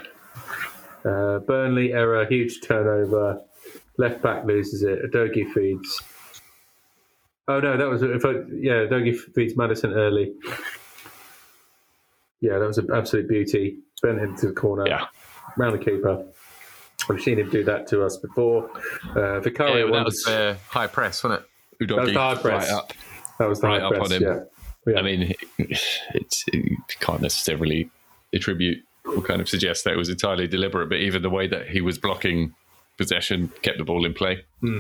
[1.05, 3.41] Uh, Burnley error, huge turnover.
[3.97, 4.99] Left back loses it.
[5.11, 6.03] Udogie feeds.
[7.47, 8.87] Oh no, that was if I, yeah.
[8.87, 10.33] Udogie feeds Maddison early.
[12.41, 13.79] Yeah, that was an absolute beauty.
[14.03, 15.07] Bent into the corner, Yeah.
[15.57, 16.25] round the keeper.
[17.09, 18.71] We've seen him do that to us before.
[19.17, 21.43] Uh, Vicario Yeah, that won- was uh, high press, wasn't
[21.81, 21.89] it?
[21.89, 22.71] That was the high press.
[22.71, 22.93] Right up.
[23.39, 24.23] that was the right high up press, on him.
[24.23, 24.93] Yeah.
[24.93, 24.99] yeah.
[24.99, 27.91] I mean, it's you can't necessarily
[28.33, 31.69] attribute or kind of suggest that it was entirely deliberate, but even the way that
[31.69, 32.55] he was blocking
[32.99, 34.45] possession kept the ball in play.
[34.61, 34.79] Hmm.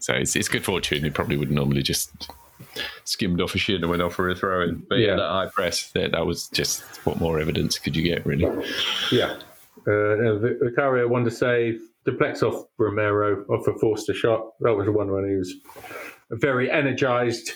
[0.00, 1.02] So it's, it's good fortune.
[1.04, 2.28] He probably would normally just
[3.04, 4.84] skimmed off a shin and went off for a throw in.
[4.88, 5.16] But yeah, Yeah.
[5.16, 8.44] that high press, that, that was just what more evidence could you get, really?
[9.12, 9.36] Yeah.
[9.86, 11.80] Uh, Vicario won to save.
[12.04, 14.52] deflects off Romero off a Foster shot.
[14.60, 15.54] That was the one when he was
[16.30, 17.52] very energised.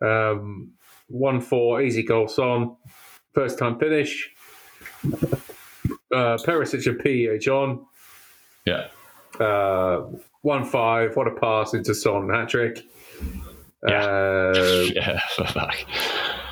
[0.00, 0.72] Um,
[1.08, 2.76] one four, easy goal, Son.
[3.34, 4.30] First time finish.
[6.12, 7.86] Uh, Perisic and PH on.
[8.64, 8.88] Yeah.
[9.38, 10.06] Uh,
[10.42, 11.16] one five.
[11.16, 12.82] What a pass into Son hat trick.
[13.86, 14.04] Yeah.
[14.04, 14.52] Uh,
[14.94, 15.20] Yeah.
[15.52, 15.76] Fuck.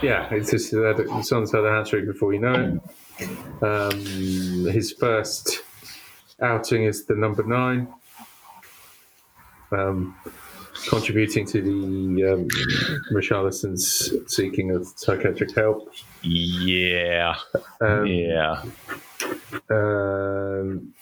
[0.02, 2.78] yeah, it's just uh, Son's had a hat trick before you know
[3.18, 3.62] it.
[3.62, 5.62] Um, his first
[6.40, 7.88] outing is the number nine,
[9.72, 10.14] um,
[10.88, 12.48] contributing to the um,
[13.12, 15.92] Richarlison's seeking of psychiatric help.
[16.22, 17.34] Yeah.
[17.80, 18.62] Um, Yeah.
[19.70, 20.94] Um,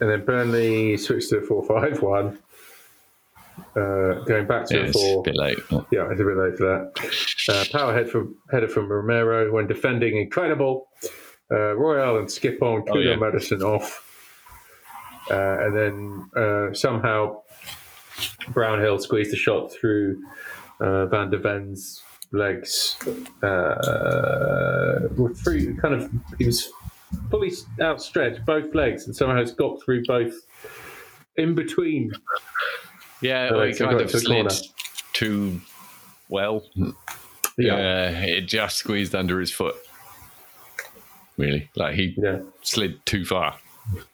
[0.00, 2.38] and then Burnley switched to a 4 5 1.
[3.74, 5.22] Uh, going back to Yeah, a it's a 4.
[5.22, 5.58] bit late.
[5.90, 7.48] Yeah, it's a bit late for that.
[7.48, 10.88] Uh, power head from, header from Romero when defending incredible.
[11.50, 13.16] Uh, Royal and Skipp on, Oh, Kuno yeah.
[13.16, 14.08] Maddison off.
[15.30, 17.42] Uh, and then uh, somehow
[18.48, 20.22] Brownhill squeezed the shot through
[20.80, 22.96] uh, Van de Ven's legs.
[23.42, 25.08] Uh,
[25.44, 26.70] through kind of, he was
[27.30, 30.34] fully outstretched, both legs, and somehow it's got through both
[31.36, 32.12] in between.
[33.20, 34.50] Yeah, so kind of slid corner.
[35.12, 35.60] too
[36.28, 36.64] well.
[37.56, 37.74] Yeah.
[37.74, 39.76] Uh, it just squeezed under his foot.
[41.36, 42.40] Really, like he Yeah.
[42.62, 43.56] slid too far.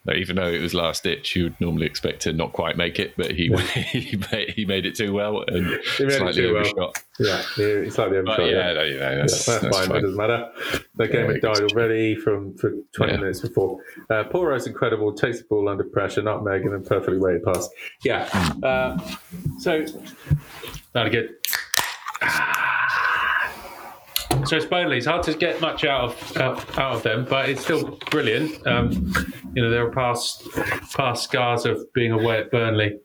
[0.05, 2.97] Like, even though it was last ditch, you would normally expect to not quite make
[2.99, 3.47] it, but he
[3.91, 6.61] he, made, he made it too well and made it slightly too well.
[6.65, 7.03] overshot.
[7.19, 8.49] Yeah, yeah, it's like the But overshot.
[8.51, 9.87] yeah, no, you know, that's, that's, that's fine.
[9.89, 9.97] fine.
[9.97, 10.51] It doesn't matter.
[10.95, 13.19] The game Yeah, had died already from for 20 Yeah.
[13.19, 13.79] minutes before.
[14.09, 15.13] Uh, Porro's incredible.
[15.13, 17.69] Takes the ball under pressure, nutmeg, and then perfectly weighted pass.
[18.03, 18.27] Yeah.
[18.63, 18.97] Uh,
[19.59, 19.85] so,
[20.95, 21.35] not a good.
[24.45, 24.97] So it's Burnley.
[24.97, 28.65] It's hard to get much out of out, out of them, but it's still brilliant.
[28.65, 28.91] Um,
[29.53, 30.47] you know, there are past
[30.95, 32.99] past scars of being away at Burnley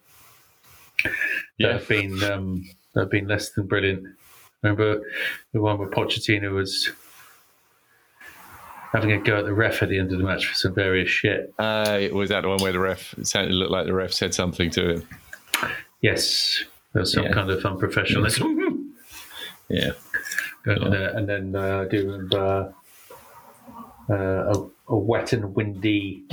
[1.03, 1.13] that
[1.59, 2.65] Yeah, have been um,
[2.95, 4.07] that have been less than brilliant.
[4.63, 5.03] Remember
[5.53, 6.91] the one where Pochettino was
[8.93, 11.11] having a go at the ref at the end of the match for some various
[11.11, 11.53] shit.
[11.59, 13.13] uh, was that the one where the ref?
[13.19, 15.09] It sounded looked like the ref said something to him.
[16.01, 17.33] Yes, there was some Yeah.
[17.33, 18.85] kind of unprofessionalism
[19.69, 19.93] Yeah,
[20.67, 22.73] on there, and then uh, doing uh,
[24.11, 26.25] uh, a, a wet and windy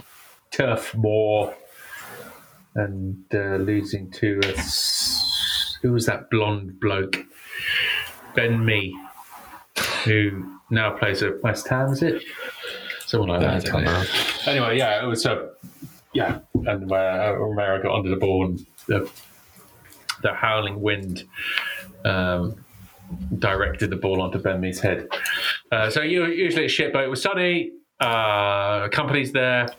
[0.51, 1.53] turf moor
[2.75, 4.53] and uh, losing to a
[5.81, 7.25] who was that blonde bloke,
[8.35, 8.95] Ben Mee,
[10.05, 11.91] who now plays at West Ham.
[11.91, 12.23] Is it
[13.05, 13.65] someone like that?
[14.45, 15.49] Anyway, yeah, it was a
[16.13, 19.09] yeah, and where Romero got under the ball and the
[20.21, 21.23] the howling wind
[22.05, 22.63] um,
[23.39, 25.07] directed the ball onto Ben Mee's head.
[25.71, 27.71] Uh, so you, usually it's shit, but it was sunny.
[27.99, 29.69] Uh, Kompany's there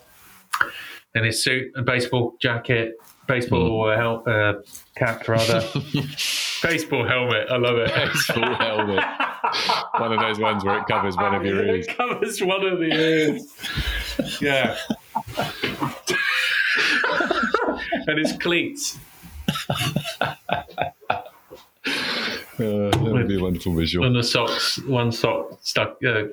[1.15, 2.93] in his suit and baseball jacket,
[3.27, 4.53] baseball hel- uh,
[4.95, 5.61] cap rather,
[6.63, 7.47] baseball helmet.
[7.49, 7.93] I love it.
[7.93, 9.03] baseball helmet.
[9.97, 11.85] One of those ones where it covers one of your ears.
[11.85, 13.45] It covers one of the ears.
[14.41, 14.75] Yeah.
[18.07, 18.97] and his cleats.
[22.59, 24.05] Uh, that would be a wonderful visual.
[24.05, 26.25] And the socks, one sock stuck, uh,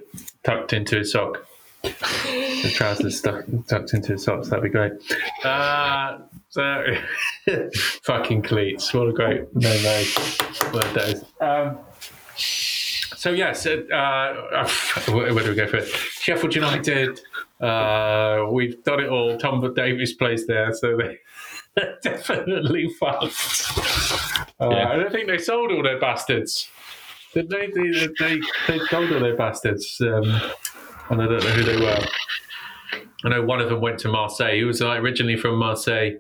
[0.44, 1.46] tucked into his sock.
[1.82, 4.48] The trousers stuck, tucked into his socks.
[4.48, 4.92] That'd be great.
[5.42, 6.18] Uh,
[6.50, 6.84] so,
[8.02, 8.92] fucking cleats.
[8.92, 10.04] What a great no no
[10.74, 11.24] word that is.
[11.40, 11.78] Um,
[12.36, 13.78] so yes, uh,
[15.08, 15.94] where do we go first?
[15.94, 17.20] Sheffield United.
[17.60, 19.38] Uh, we've done it all.
[19.38, 21.18] Tom Davies plays there, so they.
[21.76, 23.32] They're definitely fucked.
[24.60, 24.88] Uh, Yeah.
[24.90, 26.68] I don't think they sold all their bastards.
[27.34, 27.68] Did they?
[27.74, 30.00] They, they, they sold all their bastards.
[30.00, 30.24] Um,
[31.10, 32.04] and I don't know who they were.
[33.24, 34.54] I know one of them went to Marseille.
[34.54, 36.12] He was like, originally from Marseille.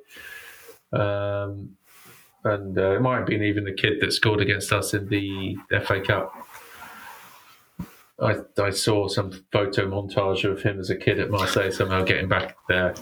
[0.92, 1.76] Um,
[2.44, 5.56] and uh, it might have been even the kid that scored against us in the
[5.84, 6.32] FA Cup.
[8.22, 12.28] I, I saw some photo montage of him as a kid at Marseille somehow getting
[12.28, 12.94] back there.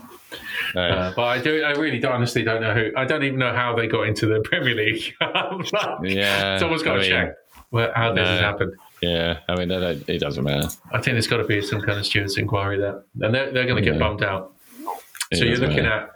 [0.77, 2.91] Uh, Uh, but I do, I really honestly don't know who.
[2.97, 5.15] I don't even know how they got into the Premier League.
[6.03, 7.35] yeah, Someone's got I to mean, check
[7.71, 8.75] where, how this has happened.
[9.03, 10.69] Yeah, I mean, it doesn't matter.
[10.93, 13.67] I think there's got to be some kind of stewards inquiry there, and they're, they're
[13.67, 13.99] going to get Yeah.
[14.01, 14.55] bummed out.
[15.31, 16.11] It so you're looking matter.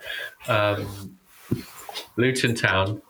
[0.48, 1.18] at um,
[2.16, 3.03] Luton Town.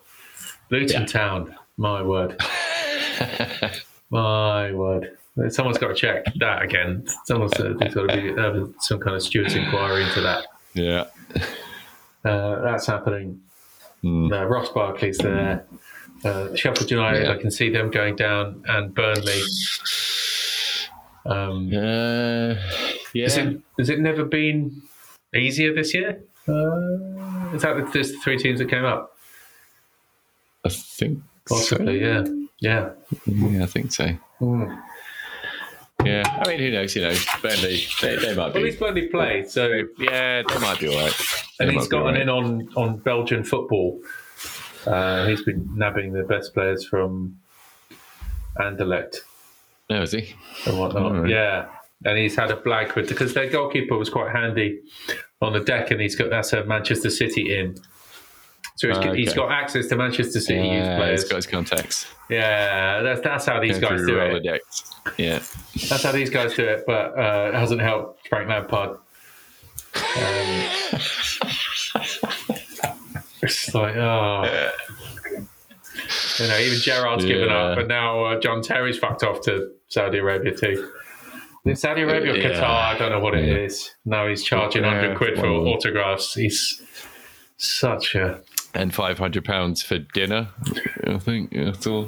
[0.69, 1.07] Luton Yeah.
[1.07, 2.37] Town, my word,
[4.09, 5.17] my word.
[5.49, 7.05] Someone's got to check that again.
[7.25, 10.45] Someone's uh, there's got to be uh, some kind of stewards inquiry into that.
[10.75, 11.05] Yeah,
[12.23, 13.41] Uh, that's happening.
[14.05, 15.65] Uh, Ross Barkley's there.
[16.23, 17.33] Uh, Sheffield United, Yeah.
[17.33, 19.41] I can see them going down, and Burnley.
[21.25, 22.55] Um, uh,
[23.13, 23.23] yeah.
[23.23, 24.81] Has it, has it never been
[25.35, 26.21] easier this year?
[26.47, 29.15] Uh, is that the, the three teams that came up?
[30.65, 32.05] I think Possibly, so.
[32.05, 32.23] yeah.
[32.59, 32.89] Yeah.
[33.25, 34.07] Yeah, I think so.
[34.39, 34.73] Hmm.
[36.05, 36.95] Yeah, I mean, who knows?
[36.95, 40.87] You know, Burnley, they, they might Well, he's plenty played, so Yeah, they might be
[40.87, 41.13] all right.
[41.59, 42.21] They and he's gotten right.
[42.21, 44.01] in on on Belgian football.
[44.85, 47.37] Uh, he's been nabbing the best players from
[48.59, 49.17] Anderlecht
[49.89, 50.35] Oh, is he?
[50.65, 51.03] and whatnot.
[51.11, 51.29] Alright.
[51.29, 51.67] Yeah,
[52.05, 54.79] and he's had a blag with because their goalkeeper was quite handy
[55.41, 57.75] on the deck, and he's got that's a Manchester City in.
[58.75, 59.35] So he's, Ah, he's okay.
[59.37, 61.21] got access to Manchester City youth Yeah, players.
[61.21, 62.05] he's got his contacts.
[62.29, 64.61] Yeah, that's that's how these Going guys do it.
[65.17, 65.39] Yeah.
[65.89, 68.97] That's how these guys do it, but uh, it hasn't helped Frank Lampard.
[69.95, 70.63] Um,
[73.43, 74.43] it's like, oh.
[74.45, 74.71] Yeah.
[76.39, 80.17] You know, even Gerrard's given up, and now uh, John Terry's fucked off to Saudi
[80.17, 80.91] Arabia too.
[81.65, 82.49] In Saudi Arabia or Yeah.
[82.59, 83.91] Qatar, I don't know what it is.
[84.05, 84.17] Yeah.
[84.17, 85.73] Now he's charging Yeah, 100 quid for one of them.
[85.73, 86.33] autographs.
[86.33, 86.81] He's
[87.57, 88.41] such a.
[88.75, 90.47] And five hundred pounds for dinner.
[91.05, 92.05] I think that's all.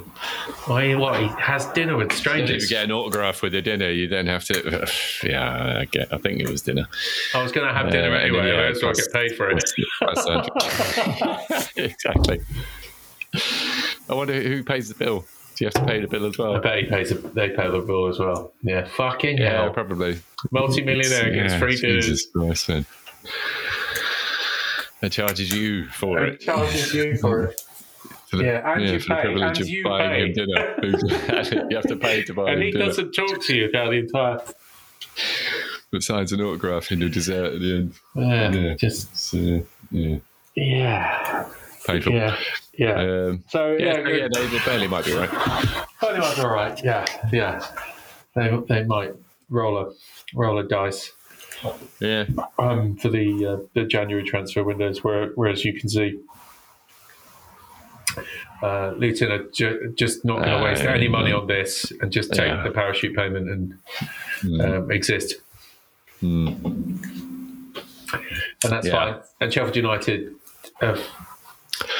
[0.64, 1.20] Why, what?
[1.20, 4.44] He has dinner with If you get an autograph with a dinner, you then have
[4.46, 4.88] to.
[5.22, 6.12] Yeah, I get.
[6.12, 6.86] I think it was dinner.
[7.34, 9.62] I was going to have dinner Uh, anyway, yeah, so I get paid for it.
[11.76, 12.40] exactly.
[14.08, 15.20] I wonder who pays the bill.
[15.56, 16.56] Do you have to pay the bill as well?
[16.56, 17.10] I bet he pays.
[17.12, 18.52] A, they pay the bill as well.
[18.62, 19.70] Yeah, fucking Yeah, hell.
[19.70, 20.18] probably.
[20.50, 22.26] Multi-millionaire gets Yeah, free dinners.
[22.34, 22.86] Christ, man.
[25.02, 26.40] It charges you for It it.
[26.40, 27.60] charges you for it.
[28.32, 30.26] The, Yeah, and you for the pay, privilege and of you buying pay.
[30.26, 30.74] him dinner.
[31.70, 32.86] you have to pay to buy And he dinner.
[32.86, 34.38] doesn't talk to you about the entire.
[35.92, 37.94] But signs an autograph in your dessert at the end.
[38.14, 38.74] Yeah, Yeah.
[38.74, 40.16] just So, yeah,
[40.56, 41.46] yeah,
[41.86, 42.12] painful.
[42.12, 42.36] yeah,
[42.76, 42.94] yeah.
[43.00, 45.28] Um, so yeah, yeah, yeah, they, barely might be right.
[46.00, 46.82] Pretty much all right.
[46.82, 47.64] Yeah, yeah.
[48.34, 49.12] They they might
[49.48, 49.92] roll a
[50.34, 51.12] roll a dice
[52.00, 52.26] Yeah,
[52.58, 56.18] um, for the uh, the January transfer windows, where, whereas you can see.
[58.62, 62.10] Uh, Luton are ju- just not going to Uh, waste any money on this and
[62.10, 62.62] just take Yeah.
[62.62, 63.74] the parachute payment and
[64.42, 64.64] Mm.
[64.84, 65.34] um, exist.
[66.22, 66.64] Mm.
[68.64, 68.92] and that's Yeah.
[69.12, 69.14] fine.
[69.40, 70.34] And Sheffield United
[70.80, 71.00] have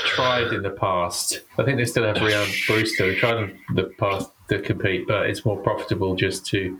[0.06, 1.42] tried in the past.
[1.58, 3.08] I think they still have Rhian Brewster.
[3.12, 6.78] They tried in the past to compete, but it's more profitable just to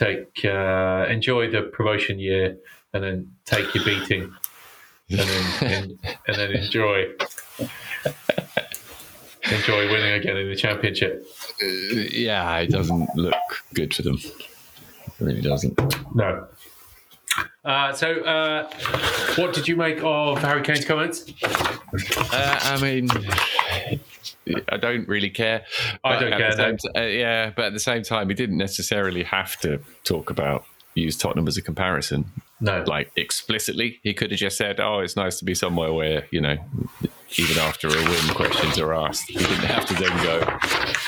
[0.00, 2.56] take uh, enjoy the promotion year
[2.92, 4.32] and then take your beating,
[5.10, 7.06] and then and, and then enjoy
[9.50, 11.24] enjoy winning again in the championship.
[11.60, 13.34] yeah, it doesn't look
[13.74, 14.16] good for them.
[14.16, 15.78] It really doesn't.
[16.14, 16.46] No.
[17.64, 18.70] Uh, so, uh,
[19.36, 21.30] what did you make of Harry Kane's comments?
[22.32, 23.08] Uh, I mean,
[24.70, 25.64] I don't really care.
[26.02, 28.56] I don't care, the same t- uh, yeah, but at the same time, he didn't
[28.56, 32.24] necessarily have to talk about use Tottenham as a comparison,
[32.60, 32.82] No.
[32.86, 34.00] like explicitly.
[34.02, 36.56] He could have just said, "Oh, it's nice to be somewhere where you know,
[37.36, 40.40] even after a win, questions are asked." He didn't have to then go,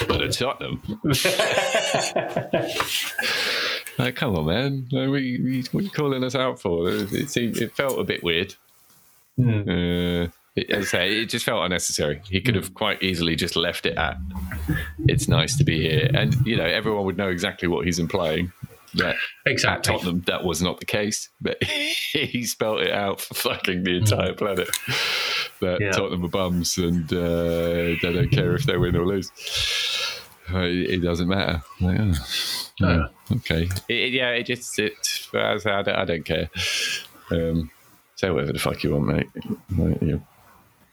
[0.07, 0.83] "But at Tottenham."
[3.99, 4.89] Like, come on, man!
[4.91, 6.89] Like, what, are you, what are you calling us out for?
[6.89, 8.55] It seemed, it felt a bit weird.
[9.37, 9.49] Hmm.
[9.69, 12.21] Uh, it, as I say, it just felt unnecessary.
[12.29, 14.17] He could have quite easily just left it at
[15.09, 18.53] "It's nice to be here," and you know, everyone would know exactly what he's implying.
[18.95, 19.17] That
[19.47, 19.93] at exactly.
[19.95, 21.63] Tottenham, that was not the case, but
[22.13, 24.69] he spelt it out for fucking the entire planet.
[25.61, 25.93] That Yeah.
[25.93, 29.31] Tottenham are bums and uh, they don't care if they win or lose.
[30.53, 31.63] Uh, It, it doesn't matter.
[31.81, 32.13] Yeah.
[32.15, 33.09] oh, No.
[33.33, 33.69] Okay.
[33.89, 34.93] It, it- yeah, it just it.
[35.35, 36.51] I, don't, I don't care.
[37.31, 37.71] Um,
[38.17, 39.29] say whatever the fuck you want, mate.
[39.77, 40.23] Like, you're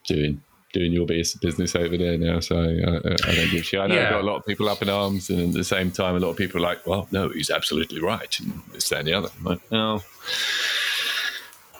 [0.06, 0.42] doing
[0.72, 3.80] doing your bus- business over there now, so I, I, I don't give a shit.
[3.80, 4.04] I know Yeah.
[4.04, 6.20] I've got a lot of people up in arms, and at the same time, a
[6.20, 9.14] lot of people are like, "Well, no, he's absolutely right," and this that, and the
[9.14, 9.28] other.
[9.38, 10.02] I'm like, no.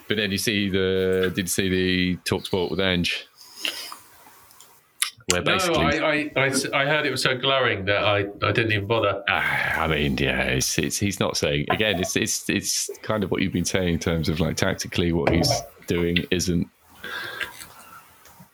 [0.08, 3.26] But then you see the did you see the talk sport with Ange?
[5.32, 8.72] Where No, I, I, I, I heard it was so glowing that I, I didn't
[8.72, 9.22] even bother.
[9.28, 12.00] Ah, I mean, yeah, it's, it's he's not saying again.
[12.00, 15.32] It's it's it's kind of what you've been saying in terms of like tactically, what
[15.32, 15.52] he's
[15.86, 16.68] doing isn't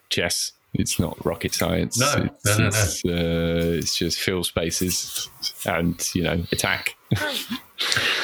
[0.08, 0.52] chess.
[0.74, 1.98] It's not rocket science.
[1.98, 2.66] No, it's, no, no, no.
[2.68, 5.28] it's, uh, it's just fill spaces
[5.64, 6.96] and you know attack.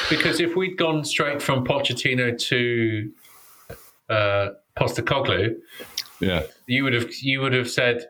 [0.09, 3.11] Because if we'd gone straight from Pochettino to
[4.09, 5.55] uh, Postecoglou,
[6.19, 8.07] Yeah, you would have you would have said,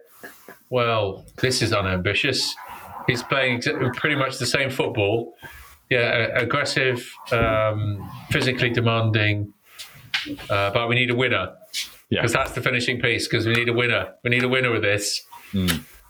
[0.73, 2.55] "Well, this is unambitious.
[3.07, 3.61] He's playing
[4.01, 5.35] pretty much the same football.
[5.89, 6.99] Yeah, aggressive,
[7.31, 9.53] um, physically demanding,
[10.49, 11.53] uh, but we need a winner
[12.09, 13.27] yeah, because that's the finishing piece.
[13.27, 14.13] Because we need a winner.
[14.23, 15.21] We need a winner with this.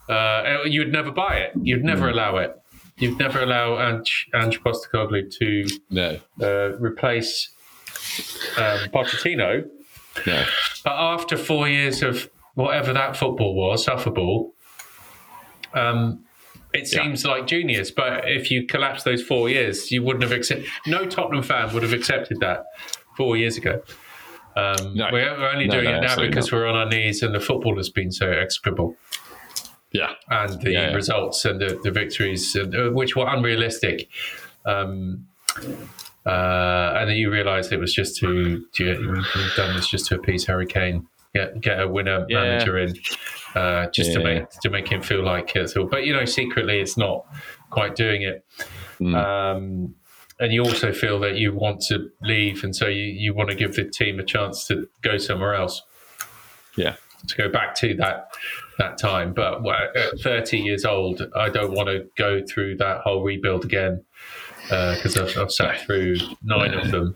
[0.08, 1.52] Uh, you'd never buy it.
[1.62, 2.58] You'd never allow it.
[2.98, 7.50] You'd never allow Ange, Ange Postecoglou to no, uh, replace
[8.58, 9.68] um, Pochettino
[10.26, 10.46] No.
[10.86, 14.53] But after four years of whatever that football was, sufferball,
[15.74, 16.24] um,
[16.74, 17.04] it Yeah.
[17.04, 17.92] seems like genius.
[17.92, 20.66] But if you collapse those four years, you wouldn't have accepted.
[20.88, 22.66] No Tottenham fan would have accepted that
[23.16, 23.82] four years ago.
[24.56, 25.10] Um, No.
[25.12, 26.58] we're, we're only No, doing no, it now because not.
[26.58, 28.96] we're on our knees and the football has been so execrable
[29.92, 30.14] Yeah.
[30.30, 30.96] and the Yeah, yeah.
[30.96, 34.10] results and the, the victories, and, uh, which were unrealistic.
[34.66, 35.28] Um,
[36.26, 39.24] uh, and then you realise it was just to, to
[39.56, 42.42] done this just to appease Harry Kane, get get a winner Yeah.
[42.42, 42.96] manager in,
[43.56, 45.86] uh, just to make to make him feel like it's all.
[45.86, 47.26] But you know, secretly, it's not
[47.70, 48.46] quite doing it.
[49.00, 49.16] Mm.
[49.16, 49.96] Um,
[50.40, 53.56] and you also feel that you want to leave, and so you, you want to
[53.56, 55.82] give the team a chance to go somewhere else
[56.76, 56.96] Yeah.
[57.28, 58.30] to go back to that
[58.80, 59.34] that time.
[59.34, 63.64] But well, at 30 years old, I don't want to go through that whole rebuild
[63.66, 64.04] again
[64.64, 67.16] because I've, I've sat through nine of them.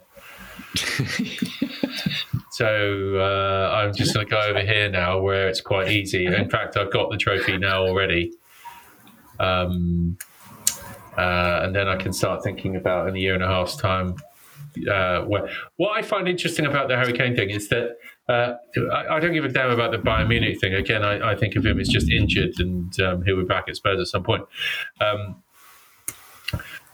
[2.51, 6.25] So uh, I'm just going to go over here now where it's quite easy.
[6.25, 8.33] In fact, I've got the trophy now already.
[9.39, 10.17] Um,
[11.17, 14.15] uh, and then I can start thinking about in a year and a half's time.
[14.91, 17.97] Uh, where, what I find interesting about the Harry Kane thing is that
[18.29, 18.53] uh,
[18.91, 20.75] I, I don't give a damn about the Bayern Munich thing.
[20.75, 23.75] Again, I, I think of him as just injured and um, he'll be back at
[23.75, 24.43] Spurs at some point.
[25.01, 25.41] Um,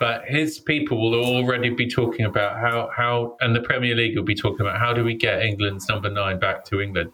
[0.04, 4.26] but his people will already be talking about how, how, and the Premier League will
[4.26, 7.14] be talking about how do we get England's number nine back to England.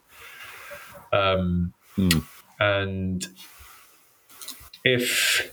[1.14, 2.20] Um, Hmm.
[2.60, 3.28] And
[4.86, 5.52] if,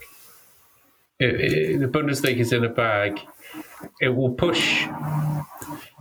[1.19, 3.21] if the Bundesliga is in a bag,
[4.01, 4.87] it will push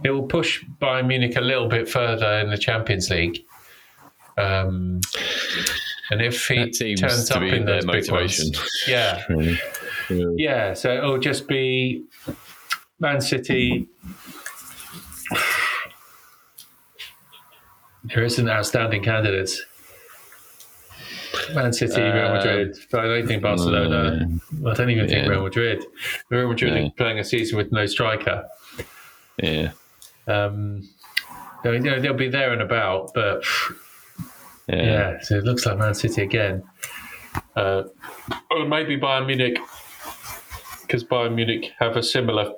[0.03, 3.43] it will push Bayern Munich a little bit further in the Champions League.
[4.37, 5.01] Um,
[6.11, 8.51] and if he turns up in those big motivation.
[8.53, 9.59] ones, yeah, Really.
[10.09, 10.25] Yeah.
[10.37, 10.73] yeah.
[10.73, 12.03] So it'll just be
[12.99, 13.87] Man City.
[18.03, 19.61] There isn't outstanding candidates.
[21.53, 22.77] Man City, Real Uh, Madrid.
[22.93, 24.27] I don't think Barcelona.
[24.67, 25.27] I don't even think Yeah.
[25.27, 25.83] Real Madrid.
[26.29, 28.47] Real Madrid are playing a season with no striker.
[29.41, 29.71] Yeah.
[30.27, 30.87] Um,
[31.63, 33.43] they'll they'll be there and about, but
[34.67, 34.83] Yeah.
[34.83, 36.63] yeah, so it looks like Man City again.
[37.55, 37.83] Uh,
[38.51, 39.57] or maybe Bayern Munich,
[40.81, 42.53] because Bayern Munich have a similar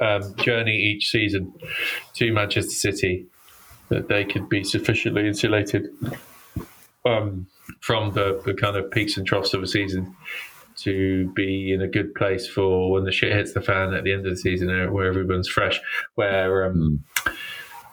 [0.00, 1.52] um, journey each season
[2.14, 3.26] to Manchester City,
[3.88, 5.88] that they could be sufficiently insulated
[7.04, 7.46] um,
[7.80, 10.14] from the, the kind of peaks and troughs of a season
[10.76, 14.12] to be in a good place for when the shit hits the fan at the
[14.12, 15.80] end of the season, uh, where everyone's fresh,
[16.14, 17.04] where um,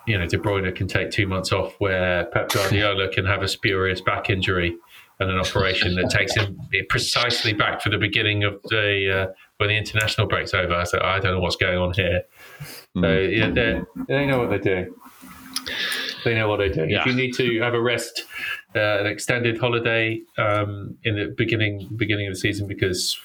[0.08, 3.47] you know De Bruyne can take two months off, where Pep Guardiola can have a
[3.47, 4.76] spurious back injury
[5.20, 9.70] and an operation that takes him precisely back for the beginning of the uh, when
[9.70, 10.86] the international breaks over.
[10.86, 12.24] So I don't know what's going on here.
[12.97, 14.93] So yeah, they they know what they're doing.
[16.24, 16.89] They know what they're doing.
[16.89, 17.01] Yeah.
[17.01, 18.26] If you need to have a rest,
[18.76, 23.18] uh, an extended holiday um, in the beginning beginning of the season, because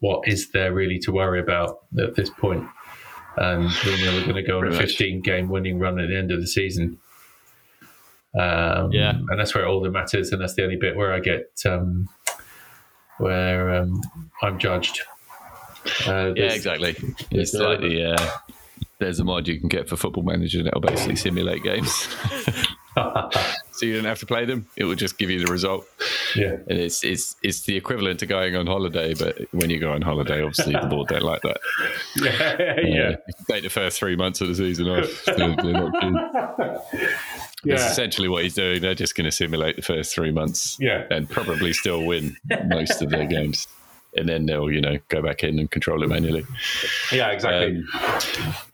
[0.00, 2.66] what is there really to worry about at this point?
[3.36, 6.16] And we know we're going to go on a 15 game winning run at the
[6.16, 6.98] end of the season.
[8.38, 9.10] Um, Yeah.
[9.10, 12.08] and that's where all that matters, and that's the only bit where I get um,
[13.18, 14.02] where um,
[14.42, 15.02] I'm judged.
[16.06, 16.94] Uh, Yeah, exactly.
[17.30, 18.30] It's like the uh,
[18.98, 22.08] there's a mod you can get for Football Manager that'll basically simulate games,
[23.72, 24.66] so you don't have to play them.
[24.76, 25.86] It will just give you the result,
[26.36, 29.14] yeah, and it's it's it's the equivalent to going on holiday.
[29.14, 31.58] But when you go on holiday, obviously the board don't like that.
[32.16, 33.16] yeah, Uh, yeah,
[33.50, 35.24] take the first three months of the season off.
[35.26, 36.16] They're- they're not keen.
[37.64, 38.82] That's essentially what he's doing.
[38.82, 41.04] They're just going to simulate the first three months, Yeah.
[41.10, 42.36] and probably still win
[42.66, 43.68] most of their games.
[44.14, 46.44] And then they'll, you know, go back in and control it manually.
[47.10, 47.78] Yeah, exactly.
[47.78, 47.88] Um,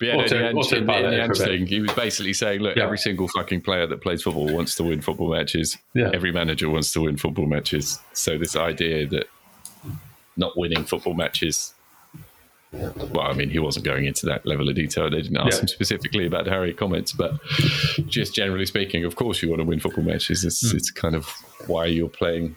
[0.01, 1.59] But yeah, no, the Ange, in, the Ange for a bit.
[1.59, 2.82] thing, he was basically saying, look, Yeah.
[2.84, 5.78] every single fucking player that plays football wants to win football matches.
[5.95, 6.11] Yeah.
[6.12, 8.01] Every manager wants to win football matches.
[8.14, 9.26] So this idea that
[10.36, 11.72] not winning football matches.
[12.72, 15.09] Well, I mean, he wasn't going into that level of detail.
[15.09, 15.61] They didn't ask Yeah.
[15.62, 17.41] him specifically about Harry comments, but
[18.09, 20.45] just generally speaking, of course, you want to win football matches.
[20.45, 20.76] It's, Hmm.
[20.76, 21.26] it's kind of
[21.66, 22.57] why you're playing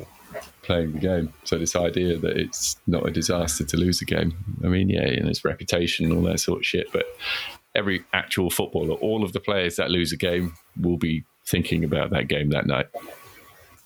[0.64, 1.34] playing the game.
[1.44, 4.34] So this idea that it's not a disaster to lose a game.
[4.64, 6.92] I mean, yeah, and it's reputation and all that sort of shit.
[6.92, 7.06] But
[7.76, 12.12] every actual footballer, all of the players that lose a game will be thinking about
[12.12, 12.88] that game that night.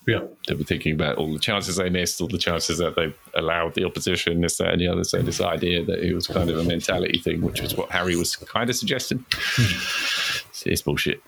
[0.07, 3.13] yeah, They'll be thinking about all the chances they missed, all the chances that they
[3.33, 5.03] allowed the opposition, this, that, and the other.
[5.03, 8.15] So this idea that it was kind of a mentality thing, which was what Harry
[8.15, 9.25] was kind of suggesting.
[9.57, 11.21] it's, it's bullshit.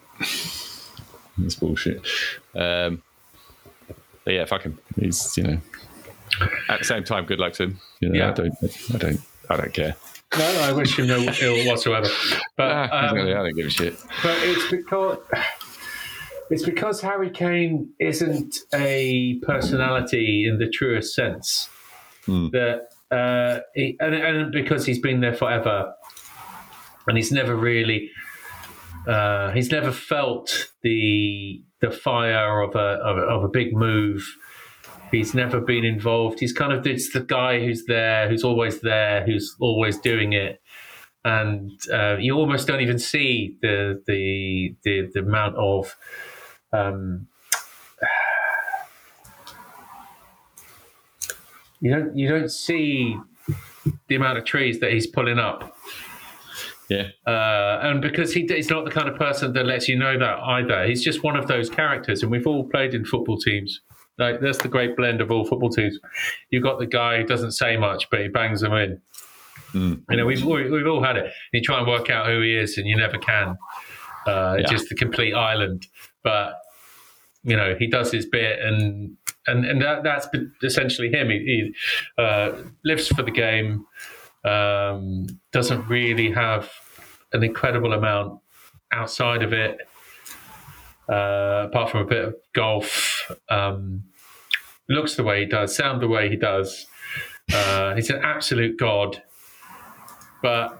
[1.43, 2.05] It's bullshit.
[2.55, 3.01] Um,
[4.28, 4.78] but yeah, fuck him.
[4.99, 5.57] He's you know.
[6.67, 7.80] At the same time, good luck to him.
[8.01, 8.30] You know, Yeah.
[8.30, 8.55] I don't.
[8.93, 9.21] I don't.
[9.49, 9.95] I don't care.
[10.38, 12.09] no, I wish him no ill whatsoever.
[12.57, 13.95] But Nah, um, I don't give a shit.
[14.21, 15.17] but it's because
[16.49, 21.69] it's because Harry Kane isn't a personality in the truest sense.
[22.25, 22.49] Hmm.
[22.49, 25.93] That uh, he, and, and because he's been there forever,
[27.07, 28.11] and he's never really
[29.07, 34.25] uh, he's never felt the the fire of a of a, of a big move.
[35.11, 36.39] He's never been involved.
[36.39, 40.61] He's kind of it's the guy who's there, who's always there, who's always doing it
[41.28, 45.93] and uh, you almost don't even see the the the, the amount of
[46.71, 47.28] um,
[51.82, 53.17] you don't you don't see
[54.07, 55.75] the amount of trees that he's pulling up.
[56.89, 57.09] Yeah.
[57.25, 60.39] Uh, and because he, he's not the kind of person that lets you know that
[60.39, 60.85] either.
[60.85, 63.81] He's just one of those characters, and we've all played in football teams.
[64.17, 65.99] Like that's the great blend of all football teams.
[66.49, 69.01] You've got the guy who doesn't say much, but he bangs them in.
[70.09, 71.31] You know, we've we've all had it.
[71.53, 73.57] You try and work out who he is, and you never can.
[74.25, 74.65] Uh, Yeah.
[74.67, 75.85] Just the complete island,
[76.23, 76.53] but
[77.43, 79.15] you know he does his bit, and
[79.45, 80.27] and and that, that's
[80.63, 81.29] essentially him.
[81.29, 81.75] He, he
[82.17, 83.85] uh, lives for the game.
[84.47, 86.71] Um, doesn't really have
[87.33, 88.39] an incredible amount
[88.91, 89.79] outside of it,
[91.09, 93.31] uh, apart from a bit of golf.
[93.49, 94.03] Um,
[94.87, 96.87] looks the way he does, sound the way he does.
[97.53, 99.21] Uh, he's an absolute god
[100.41, 100.79] but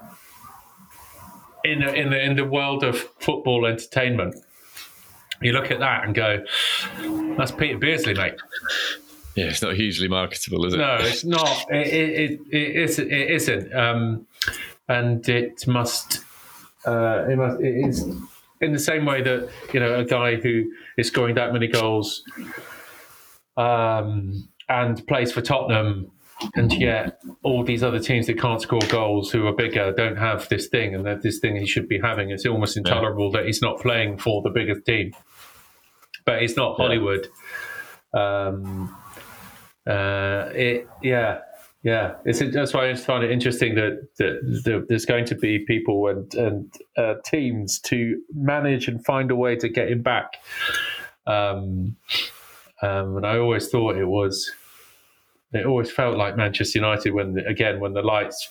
[1.63, 4.36] in the, in the in the world of football entertainment,
[5.41, 6.43] you look at that and go,
[7.38, 8.36] "That's Peter Beardsley, mate."
[9.38, 10.78] Yeah, it's not hugely marketable, is it?
[10.78, 11.66] No, it's not.
[11.70, 14.26] It it, it, it, is, it isn't, um,
[14.90, 16.22] and it must.
[16.86, 17.62] Uh, it must.
[17.62, 18.04] It is
[18.62, 22.24] in the same way that you know a guy who is scoring that many goals,
[23.58, 26.12] um, and plays for Tottenham
[26.56, 30.48] and yet all these other teams that can't score goals who are bigger don't have
[30.50, 33.60] this thing and that this thing he should be having it's almost intolerable that he's
[33.62, 35.12] not playing for the biggest team
[36.26, 36.86] but it's not Yeah.
[36.86, 37.28] hollywood
[38.14, 38.96] um
[39.88, 41.40] uh it yeah
[41.84, 45.36] yeah it's that's why i just find it interesting that, that, that there's going to
[45.36, 50.02] be people and and uh, teams to manage and find a way to get him
[50.02, 50.34] back
[51.26, 51.96] um
[52.82, 54.52] um and i always thought it was
[55.54, 58.50] it always felt like Manchester United when, the, again, when the lights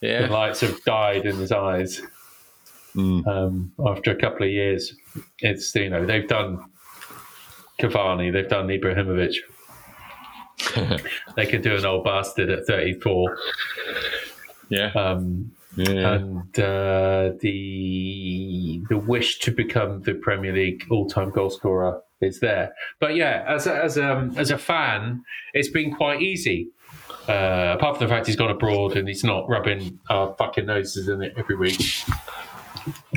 [0.00, 2.02] the lights have died in his eyes.
[2.94, 3.26] Mm.
[3.26, 4.94] Um, after a couple of years,
[5.40, 6.64] it's you know they've done
[7.78, 9.34] Cavani, they've done Ibrahimovic.
[11.36, 13.36] They can do an old bastard at 34,
[14.70, 14.90] Yeah.
[14.94, 16.14] um, yeah.
[16.14, 22.72] and uh, the the wish to become the Premier League all-time goal scorer is there.
[22.98, 26.68] But yeah, as a, as um as a fan, it's been quite easy.
[27.28, 31.08] Uh, apart from the fact he's gone abroad and he's not rubbing our fucking noses
[31.08, 31.80] in it every week.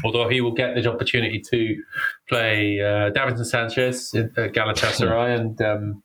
[0.03, 1.81] Although he will get the opportunity to
[2.27, 6.03] play uh, Davinson Sanchez uh, Galatasaray, and um,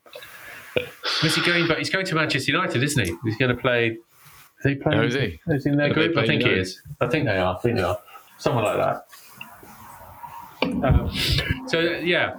[1.20, 1.66] where's he going?
[1.66, 3.14] But he's going to Manchester United, isn't he?
[3.24, 3.98] He's going to play.
[4.60, 5.00] Is he playing?
[5.00, 5.40] Oh, is he?
[5.48, 6.16] Is he in their group?
[6.16, 6.80] I think he is.
[7.00, 7.56] I think they are.
[7.56, 7.98] I think they are.
[8.38, 9.06] Someone like that.
[10.62, 11.10] Um,
[11.68, 12.36] so yeah,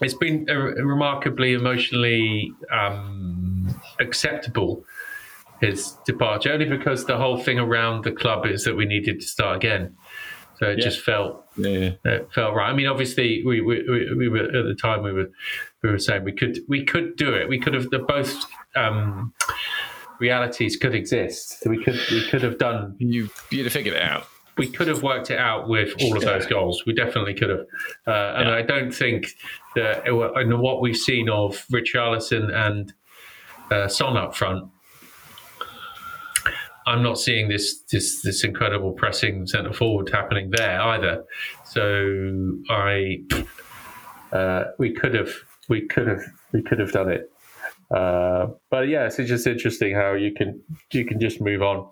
[0.00, 4.84] it's been a, a remarkably emotionally um, acceptable
[5.60, 9.26] his departure, only because the whole thing around the club is that we needed to
[9.26, 9.96] start again.
[10.58, 10.84] So it Yeah.
[10.84, 11.90] just felt yeah.
[12.04, 12.70] it felt right.
[12.70, 15.30] I mean, obviously, we, we, we, we were at the time we were
[15.82, 17.48] we were saying we could we could do it.
[17.48, 18.44] We could have the both
[18.76, 19.32] um,
[20.20, 21.60] realities could exist.
[21.62, 24.26] So we could we could have done You, you'd have figured it out.
[24.56, 26.84] we could have worked it out with all of those goals.
[26.86, 27.66] We definitely could have.
[28.06, 28.54] Uh, and Yeah.
[28.56, 29.26] I don't think
[29.74, 32.92] that and what we've seen of Richarlison and
[33.70, 34.70] uh, Son up front,
[36.86, 41.24] I'm not seeing this this this incredible pressing centre forward happening there either.
[41.64, 43.20] So I
[44.32, 45.30] uh, we could have
[45.68, 46.22] we could have
[46.52, 47.30] we could have done it.
[47.94, 50.60] Uh, but yeah, it's just interesting how you can
[50.92, 51.88] you can just move on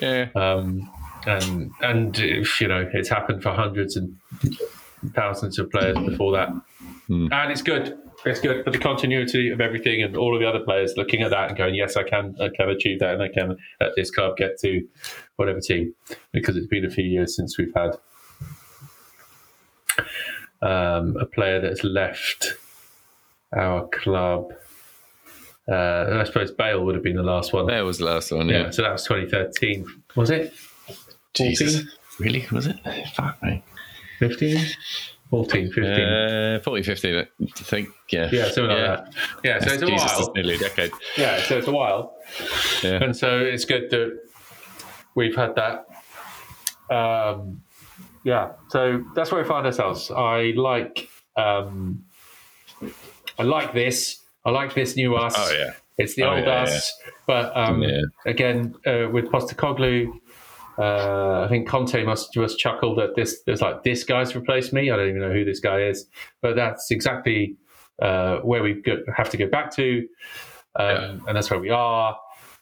[0.00, 0.28] Yeah.
[0.34, 0.90] um,
[1.26, 4.16] and and if, you know it's happened for hundreds and
[5.14, 6.48] thousands of players before that,
[7.08, 7.98] and it's good.
[8.26, 11.30] It's good for the continuity of everything, and all of the other players looking at
[11.30, 14.10] that and going, "Yes, I can, I can achieve that, and I can at this
[14.10, 14.86] club get to
[15.36, 15.94] whatever team."
[16.32, 17.92] Because it's been a few years since we've had
[20.62, 22.54] um, a player that's left
[23.56, 24.52] our club.
[25.68, 27.66] Uh, I suppose Bale would have been the last one.
[27.66, 28.48] That was the last one.
[28.48, 28.70] Yeah, Yeah.
[28.70, 29.86] so that was 2013.
[30.14, 30.52] Was it?
[31.34, 31.82] Jesus.
[32.18, 32.46] Really?
[32.52, 32.76] Was it?
[33.14, 33.62] Fuck me.
[34.20, 34.64] 15?
[35.30, 35.84] 14, 15.
[35.84, 37.88] Uh, 40, 15, I think.
[38.10, 38.28] Yeah.
[38.32, 39.14] yeah, something like that.
[39.42, 40.32] Yeah, so it's a Jesus, while.
[40.34, 40.92] nearly a decade.
[41.16, 42.14] Yeah, so it's a while.
[42.82, 43.02] Yeah.
[43.02, 44.18] And so it's good that
[45.16, 45.86] we've had that.
[46.94, 47.62] Um,
[48.22, 50.10] yeah, so that's where we find ourselves.
[50.10, 52.04] I like, um,
[53.38, 54.20] I like this.
[54.44, 55.34] I like this new us.
[55.36, 55.72] Oh, yeah.
[55.98, 56.92] It's the Oh, old yeah, us,
[57.26, 58.02] but um, Yeah.
[58.26, 60.12] again uh, with Postecoglou,
[60.78, 64.90] uh, I think Conte must just chuckle that this there's like this guy's replaced me.
[64.90, 66.06] I don't even know who this guy is,
[66.42, 67.56] but that's exactly
[68.02, 70.06] uh, where we go, have to go back to,
[70.76, 71.10] um, Yeah.
[71.28, 72.18] and that's where we are.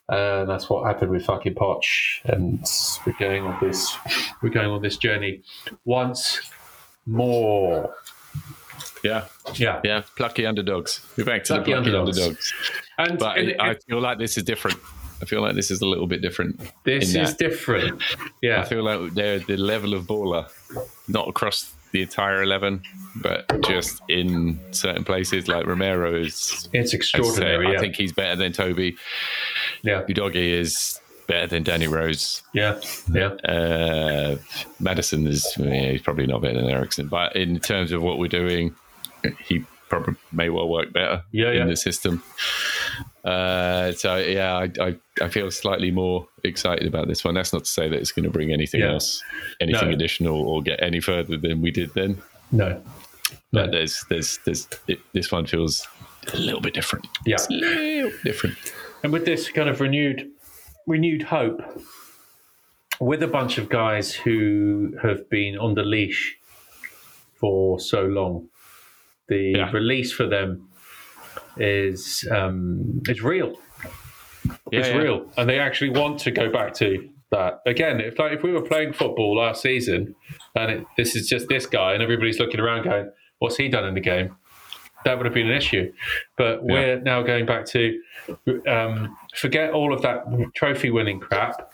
[0.09, 1.83] And that's what happened with fucking Poch,
[2.25, 2.63] and
[3.07, 3.97] we're going on this,
[4.43, 5.43] we're going on this journey
[5.87, 6.41] once
[7.07, 7.95] more.
[9.03, 10.03] Yeah, Yeah, yeah.
[10.17, 11.01] Plucky underdogs.
[11.17, 12.19] We're back to Plucky the plucky underdogs.
[12.19, 12.53] underdogs.
[12.99, 14.79] and, But and I, I feel like this is different.
[15.23, 16.61] I feel like this is a little bit different.
[16.85, 18.03] this is different.
[18.43, 20.49] Yeah, I feel like they're the level of baller,
[21.09, 22.83] not across the entire eleven,
[23.17, 25.47] but just in certain places.
[25.49, 27.77] Like Romero is, it's I'd say, extraordinary.
[27.77, 28.97] I think he's better than Toby.
[29.83, 32.43] yeah, Udogie is better than Danny Rose.
[32.53, 32.81] yeah,
[33.13, 33.29] yeah.
[33.49, 34.37] Uh,
[34.81, 38.29] Maddison is yeah, he's probably not better than Eriksen, but in terms of what we're
[38.29, 38.75] doing,
[39.47, 41.65] he probably may well work better Yeah, in yeah.
[41.67, 42.23] the system.
[43.25, 47.35] Uh, so yeah, I, I I feel slightly more excited about this one.
[47.35, 48.93] That's not to say that it's going to bring anything Yeah.
[48.93, 49.23] else,
[49.61, 49.95] anything No.
[49.95, 52.21] additional, or get any further than we did then.
[52.53, 52.83] No,
[53.53, 53.73] But No.
[53.73, 55.87] there's there's there's it, this one feels
[56.35, 57.07] a little bit different.
[57.25, 57.37] yeah.
[57.49, 58.57] A little different.
[59.03, 60.29] And with this kind of renewed
[60.87, 61.63] renewed hope,
[63.01, 66.37] with a bunch of guys who have been on the leash
[67.37, 68.49] for so long,
[69.29, 69.71] the Yeah.
[69.73, 70.69] release for them
[71.57, 73.59] is um, is real.
[74.71, 74.97] Yeah, it's yeah.
[74.97, 78.01] real, and they actually want to go back to that again.
[78.01, 80.15] If like if we were playing football last season,
[80.55, 83.85] and it, this is just this guy, and everybody's looking around going, "What's he done
[83.85, 84.37] in the game?"
[85.05, 85.93] That would have been an issue,
[86.39, 88.01] but we're now going back to
[88.67, 90.25] um, forget all of that
[90.55, 91.71] trophy winning crap.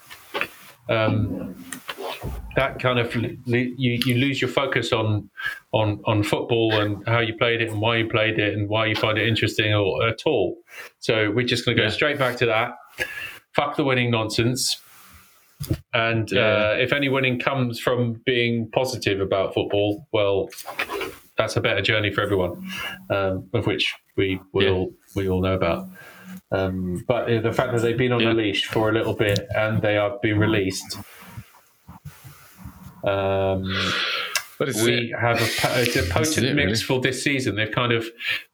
[0.89, 1.55] Um,
[2.57, 5.31] that kind of you, you lose your focus on
[5.73, 8.87] on on football and how you played it and why you played it and why
[8.87, 10.57] you find it interesting or at all.
[10.99, 11.95] So we're just going to go Yeah.
[11.95, 12.73] straight back to that.
[13.55, 14.81] Fuck the winning nonsense.
[15.95, 16.41] And Yeah.
[16.41, 20.49] uh, if any winning comes from being positive about football, well,
[21.37, 22.67] that's a better journey for everyone,
[23.11, 25.87] um, of which we will we all know about.
[26.53, 28.29] Um, but uh, the fact that they've been on Yeah.
[28.31, 30.99] the leash for a little bit and they are being released,
[33.05, 33.65] um,
[34.59, 36.77] But it's we have a, it's a potent it, mix really.
[36.77, 37.55] for this season.
[37.57, 38.07] They've kind of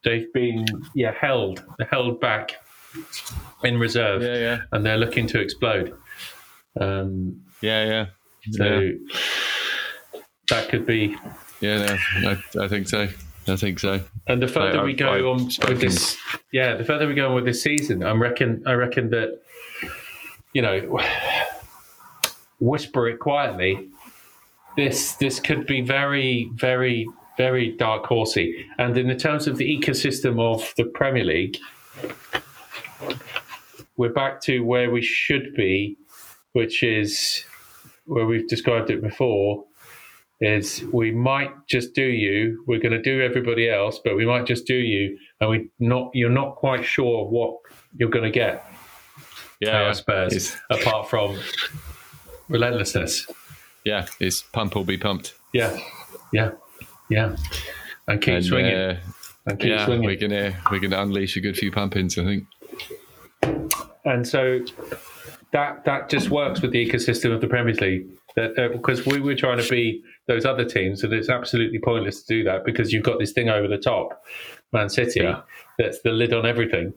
[0.04, 2.52] they've been yeah held held back
[3.64, 5.94] in reserve, yeah, yeah, and they're looking to explode.
[6.80, 8.06] Um, yeah, yeah.
[8.52, 10.20] so yeah.
[10.48, 11.16] that could be.
[11.60, 13.08] Yeah, no, I, I think so.
[13.48, 14.00] I think so.
[14.26, 16.16] And the further I- we go I've on with this,
[16.52, 19.40] yeah, the further we go on with this season, I reckon, I reckon that,
[20.52, 21.00] you know,
[22.60, 23.88] whisper it quietly.
[24.76, 27.06] This this could be very, very,
[27.36, 28.66] very dark horsey.
[28.78, 31.56] And in the terms of the ecosystem of the Premier League,
[33.96, 35.96] we're back to where we should be,
[36.52, 37.44] which is
[38.04, 39.64] where we've described it before.
[40.42, 42.62] Is we might just do you.
[42.66, 46.10] We're going to do everybody else, but we might just do you, and we not.
[46.12, 47.56] You're not quite sure what
[47.96, 48.62] you're going to get
[49.60, 51.38] Yeah, of Spurs, apart from
[52.50, 53.26] relentlessness.
[53.86, 55.34] Yeah, it's pump or be pumped.
[55.54, 55.78] Yeah,
[56.32, 56.50] yeah,
[57.08, 57.36] yeah,
[58.08, 59.00] and keep and, swinging, uh,
[59.46, 60.04] and keep yeah, swinging.
[60.04, 62.18] we're gonna we're gonna unleash a good few pumpings.
[62.18, 62.44] I think.
[64.04, 64.60] and so
[65.52, 68.08] that that just works with the ecosystem of the Premier League.
[68.34, 72.22] That uh, because we were trying to be those other teams, and it's absolutely pointless
[72.24, 74.22] to do that because you've got this thing over the top,
[74.72, 75.42] Man City, Yeah.
[75.78, 76.92] that's the lid on everything.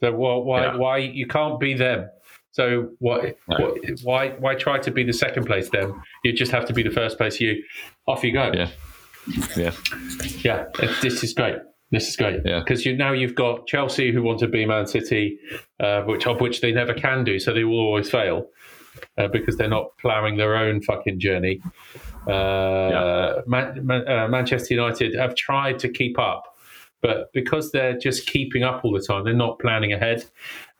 [0.00, 0.76] So why why, Yeah.
[0.76, 2.08] why you can't be them?
[2.54, 3.56] So what, No.
[3.58, 5.92] what why why try to be the second place then?
[6.22, 7.40] You just have to be the first place.
[7.40, 7.60] You
[8.06, 8.52] off you go.
[8.54, 8.68] Yeah,
[9.56, 9.72] yeah,
[10.44, 10.66] Yeah,
[11.02, 11.56] this is great.
[11.90, 12.60] This is great Yeah.
[12.60, 15.36] because you now you've got Chelsea who want to be Man City,
[15.80, 18.48] uh, which of which they never can do, so they will always fail
[19.18, 21.60] uh, because they're not ploughing their own fucking journey.
[22.28, 26.44] Uh, Man, Man, uh, Manchester United have tried to keep up,
[27.02, 30.24] but because they're just keeping up all the time, they're not planning ahead,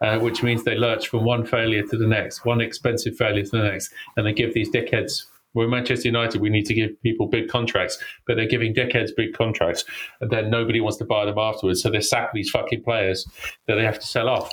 [0.05, 3.51] uh, which means they lurch from one failure to the next, one expensive failure to
[3.51, 5.25] the next, and they give these dickheads.
[5.55, 6.41] We're Manchester United.
[6.43, 7.97] We need to give people big contracts,
[8.27, 9.85] but they're giving dickheads big contracts,
[10.21, 11.81] and then nobody wants to buy them afterwards.
[11.81, 13.27] So they sack these fucking players
[13.67, 14.53] that they have to sell off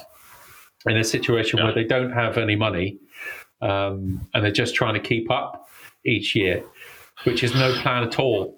[0.87, 1.65] in a situation Yeah.
[1.65, 2.97] where they don't have any money,
[3.61, 5.67] um, and they're just trying to keep up
[6.05, 6.63] each year,
[7.25, 8.57] which is no plan at all.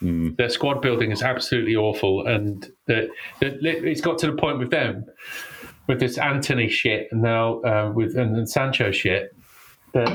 [0.00, 3.08] Their squad building is absolutely awful, and the,
[3.40, 3.48] the,
[3.88, 5.04] it's got to the point with them
[5.86, 9.34] with this Antony shit and now uh, with and, and Sancho shit
[9.92, 10.08] that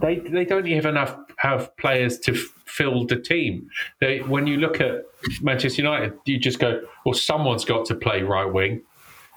[0.00, 3.68] they they don't even have have players to f- fill the team.
[4.00, 5.04] They, when you look at
[5.40, 8.82] Manchester United, you just go, well, someone's got to play right wing,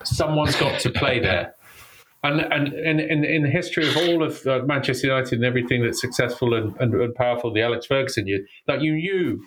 [0.03, 1.55] someone's got to play there.
[2.23, 5.99] And and in, in, the history of all of uh, Manchester United and everything that's
[5.99, 9.43] successful and, and, and powerful, the Alex Ferguson, you like you knew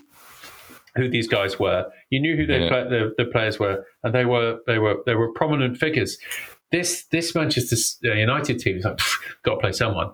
[0.96, 1.86] who these guys were.
[2.10, 2.68] You knew who Yeah.
[2.68, 6.18] play, the, the players were, and they were they were they were prominent figures.
[6.72, 8.98] This this Manchester United team is like
[9.42, 10.10] got to play someone,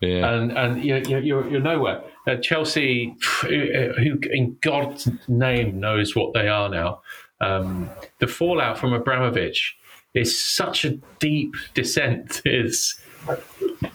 [0.00, 0.32] Yeah.
[0.32, 2.02] and and you're you're, you're nowhere.
[2.26, 7.02] Uh, Chelsea, who in God's name knows what they are now.
[7.40, 9.76] Um, the fallout from Abramovich
[10.14, 12.40] is such a deep descent.
[12.46, 13.00] Is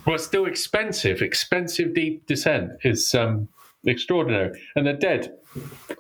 [0.05, 1.21] well, still expensive.
[1.21, 3.49] Expensive deep descent is um,
[3.85, 5.33] extraordinary, and they're dead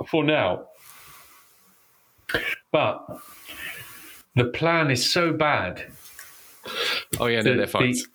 [0.07, 0.67] for now.
[2.71, 3.05] But
[4.35, 5.91] the plan is so bad
[7.19, 7.91] oh yeah, no, the, they're fine.
[7.91, 8.05] the,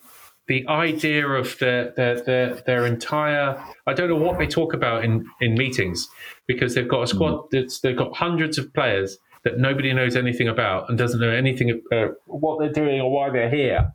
[0.48, 5.04] the idea of their, their their their entire I don't know what they talk about
[5.04, 6.08] in in meetings
[6.46, 10.48] because they've got a squad that's they've got hundreds of players that nobody knows anything
[10.48, 13.92] about and doesn't know anything uh, what they're doing or why they're here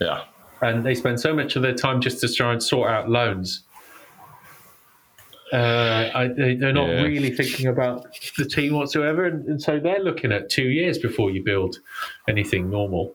[0.00, 0.24] yeah.
[0.62, 3.62] and they spend so much of their time just to try and sort out loans.
[5.52, 7.02] Uh, I, they, they're not Yeah.
[7.02, 8.06] really thinking about
[8.38, 11.78] the team whatsoever, and, and so they're looking at two years before you build
[12.28, 13.14] anything normal,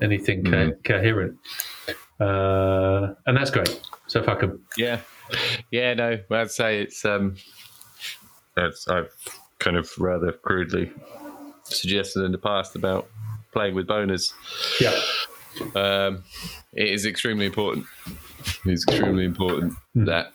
[0.00, 1.38] anything co- coherent,
[2.20, 3.80] uh, and that's great.
[4.06, 4.64] So fuck them.
[4.76, 5.00] Yeah,
[5.70, 7.36] yeah, no, I'd say it's um,
[8.54, 9.10] that's I've
[9.58, 10.90] kind of rather crudely
[11.64, 13.08] suggested in the past about
[13.52, 14.32] playing with boners.
[14.80, 14.98] Yeah,
[15.74, 16.24] Um,
[16.72, 17.86] it is extremely important.
[18.64, 20.32] It's extremely important that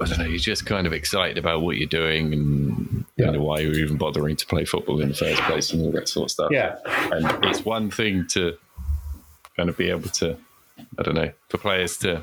[0.00, 0.24] I don't know.
[0.24, 3.26] You're just kind of excited about what you're doing and Yeah.
[3.26, 5.92] you know why you're even bothering to play football in the first place and all
[5.92, 6.50] that sort of stuff.
[6.50, 6.76] yeah,
[7.12, 8.56] And it's one thing to
[9.56, 10.36] kind of be able to,
[10.98, 12.22] I don't know, for players to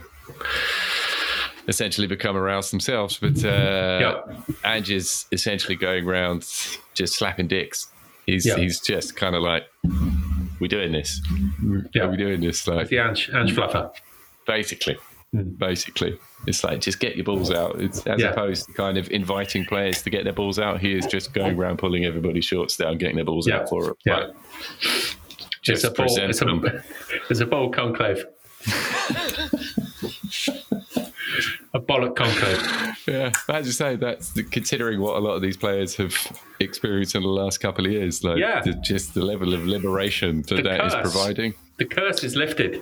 [1.68, 3.18] essentially become aroused themselves.
[3.18, 4.22] But uh,
[4.66, 6.46] Ange is essentially going around
[6.94, 7.88] just slapping dicks.
[8.26, 8.58] He's Yeah.
[8.58, 9.64] he's just kind of like,
[10.60, 11.22] we're doing this.
[11.94, 12.06] Yeah.
[12.08, 12.68] We're doing this.
[12.68, 13.92] Like the Ange, Ange Fluffer.
[14.46, 14.98] basically,
[15.34, 15.58] Mm.
[15.58, 17.80] basically, it's like just get your balls out.
[17.82, 18.32] It's as Yeah.
[18.32, 20.82] opposed to kind of inviting players to get their balls out.
[20.82, 23.60] He is just going around pulling everybody's shorts down, getting their balls Yeah.
[23.62, 23.98] out for it.
[24.06, 24.16] Yeah.
[24.18, 24.36] Like,
[24.82, 25.16] It's
[25.62, 26.84] just a present it's a,
[27.30, 28.26] it's a bold conclave.
[31.74, 32.62] a bollock conclave.
[33.08, 36.16] Yeah, as you say, that's the, considering what a lot of these players have
[36.60, 38.24] experienced in the last couple of years.
[38.24, 38.62] Like, Yeah.
[38.62, 41.02] the, just the level of liberation that The that is curse.
[41.12, 41.54] providing.
[41.78, 42.82] The curse is lifted,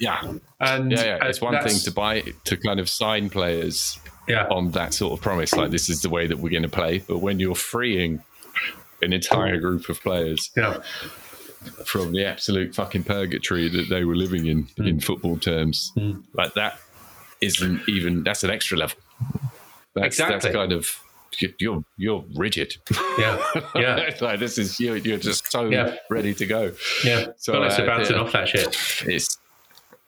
[0.00, 1.18] Yeah, and yeah, yeah.
[1.22, 4.46] uh, It's one thing to buy to kind of sign players yeah.
[4.50, 6.98] on that sort of promise, like this is the way that we're going to play.
[6.98, 8.22] But when you're freeing
[9.02, 10.80] an entire group of players Yeah,
[11.84, 14.86] from the absolute fucking purgatory that they were living in Hmm.
[14.86, 15.92] in football terms,
[16.34, 16.78] like that
[17.40, 18.98] isn't even that's an extra level.
[19.94, 20.38] That's Exactly.
[20.40, 21.00] that's kind of
[21.38, 22.76] you- you're you're rigid.
[23.18, 23.42] yeah,
[23.74, 24.94] yeah, like this is you.
[24.94, 25.96] You're just so Yeah.
[26.10, 26.72] ready to go.
[27.04, 27.24] yeah.
[27.36, 28.22] So, So, let's uh, bouncing yeah.
[28.22, 28.74] off that shit.
[29.06, 29.36] It's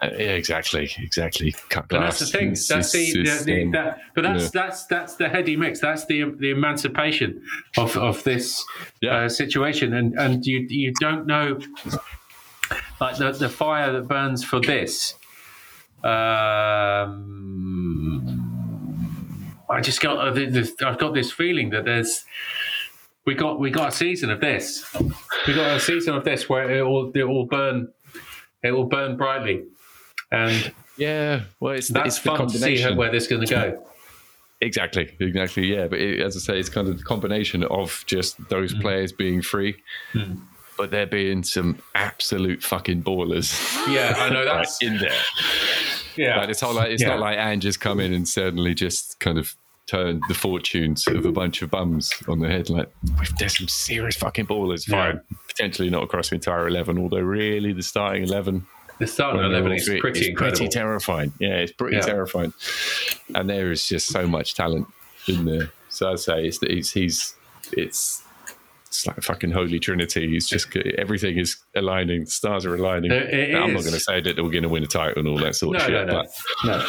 [0.01, 1.53] uh, yeah, exactly, exactly.
[1.71, 2.19] Cut And glass.
[2.21, 2.49] that's the thing.
[2.51, 4.51] That's the, the, the um, that, but that's yeah.
[4.55, 5.81] that's that's the heady mix.
[5.81, 7.43] That's the the emancipation
[7.77, 8.65] of of this
[9.01, 9.17] Yeah.
[9.25, 11.59] uh, situation, and and you you don't know
[13.01, 15.15] like the the fire that burns for this.
[18.49, 22.25] Um, I just got this, I've got this feeling that there's
[23.27, 24.85] we got we got a season of this.
[25.47, 27.89] We got a season of this where it will it will burn
[28.63, 29.65] it will burn brightly,
[30.33, 31.43] and yeah.
[31.61, 33.85] Well, it's that's it's the fun to see where this is going to go.
[34.61, 35.73] Exactly, exactly.
[35.73, 38.81] Yeah, but it, as I say, it's kind of the combination of just those Mm.
[38.81, 39.77] players being free,
[40.77, 43.53] but there being some absolute fucking ballers
[43.87, 45.13] Yeah, I know like, that's in there.
[46.17, 46.41] yeah.
[46.41, 47.11] Like it's not like it's Yeah.
[47.11, 49.55] not like has come in and suddenly just kind of
[49.87, 52.69] turned the fortunes of a bunch of bums on the head.
[52.69, 52.91] Like
[53.39, 54.89] there's some serious fucking ballers.
[54.89, 55.13] Yeah.
[55.13, 58.67] Fine, potentially not across the entire eleven, although really the starting eleven
[58.99, 60.59] the starting eleven is pretty incredible.
[60.59, 61.33] pretty terrifying.
[61.39, 62.03] Yeah, it's pretty Yeah.
[62.03, 62.53] terrifying.
[63.35, 64.87] And there is just so much talent
[65.27, 65.71] in there.
[65.89, 67.35] So I'd say it's he's, he's
[67.73, 68.23] it's
[68.87, 70.29] it's like a fucking holy trinity.
[70.29, 72.25] He's just everything is aligning.
[72.25, 73.13] The stars are aligning.
[73.13, 75.55] I'm not going to say that we're going to win a title and all that
[75.57, 76.87] sort no, of shit, no, no, But, no,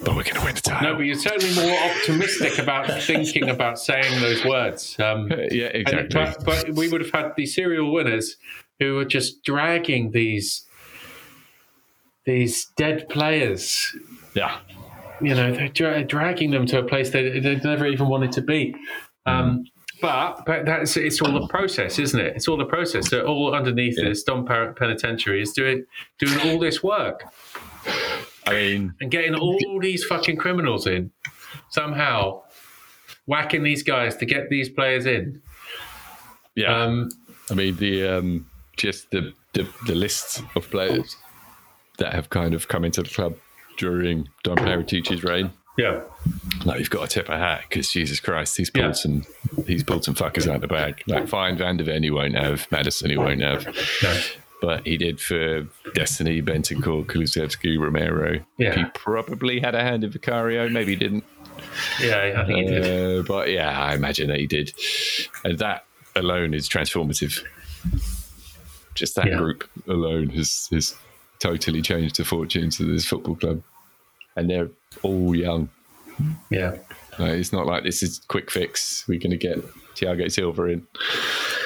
[0.00, 0.90] but we're going to win the title.
[0.92, 0.96] no.
[0.96, 4.96] But you're certainly more optimistic about thinking about saying those words.
[4.98, 6.14] Um, yeah, and- exactly.
[6.14, 8.36] but, but we would have had the serial winners
[8.80, 10.64] who were just dragging these
[12.24, 13.94] these dead players.
[14.34, 14.58] yeah,
[15.20, 18.40] You know, they're dra- dragging them to a place they they never even wanted to
[18.42, 18.74] be.
[19.26, 19.64] Um,
[20.00, 22.34] but but that's it's all the process, isn't it?
[22.36, 23.08] It's all the process.
[23.08, 24.08] So all underneath Yeah.
[24.08, 25.84] this, Don Penitentiary is doing
[26.18, 27.24] doing all this work
[28.46, 31.10] I mean, and getting all these fucking criminals in
[31.70, 32.42] somehow,
[33.26, 35.40] whacking these guys to get these players in.
[36.54, 36.74] yeah.
[36.82, 37.08] Um,
[37.50, 38.46] I mean, the um,
[38.76, 41.16] just the, the the list of players
[41.98, 43.36] that have kind of come into the club
[43.76, 45.50] during Don Paratici's reign.
[45.76, 46.00] yeah,
[46.64, 48.92] Like you've got to tip a hat because Jesus Christ, he's pulled Yeah.
[48.92, 49.24] some
[49.66, 51.02] he's pulled some fuckers out of the bag.
[51.06, 53.66] Like fine, Van de Ven he won't have, Maddison he won't have,
[54.02, 54.20] no,
[54.60, 58.44] but he did for Destiny, Bentancur, Kulusevski, Romero.
[58.58, 58.74] Yeah.
[58.76, 61.24] He probably had a hand in Vicario, maybe he didn't.
[62.00, 63.18] yeah, I think he did.
[63.18, 64.72] Uh, but yeah, I imagine that he did,
[65.44, 65.84] and that
[66.16, 67.42] alone is transformative.
[68.94, 69.38] Just that Yeah.
[69.38, 70.94] group alone has has
[71.38, 73.62] totally changed the fortunes of this football club,
[74.36, 74.70] and they're
[75.02, 75.68] all young.
[76.50, 76.76] Yeah,
[77.18, 79.06] it's not like this is quick fix.
[79.08, 79.58] We're going to get
[79.94, 80.86] Thiago Silva in.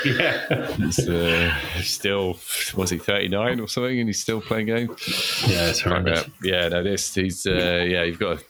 [0.05, 1.53] yeah, He's uh,
[1.83, 2.39] still
[2.77, 5.45] was he thirty nine or something, and he's still playing games.
[5.47, 5.69] yeah.
[5.69, 6.27] It's horrendous.
[6.43, 8.45] Yeah, no, this he's uh, yeah, you've got to,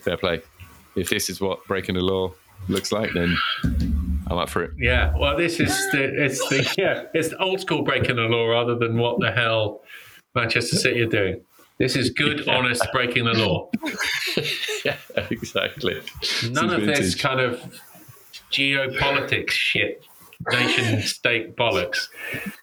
[0.00, 0.42] fair play.
[0.94, 2.32] If this is what breaking the law
[2.68, 3.36] looks like, then
[4.28, 4.70] I'm up for it.
[4.78, 8.46] Yeah, well, this is the it's the yeah it's the old school breaking the law
[8.46, 9.82] rather than what the hell
[10.36, 11.40] Manchester City are doing.
[11.78, 13.70] This is good, honest breaking the law.
[14.84, 14.96] Yeah,
[15.30, 16.00] exactly.
[16.50, 17.60] None of This this kind of
[18.52, 20.04] geopolitics shit,
[20.52, 22.06] nation state bollocks.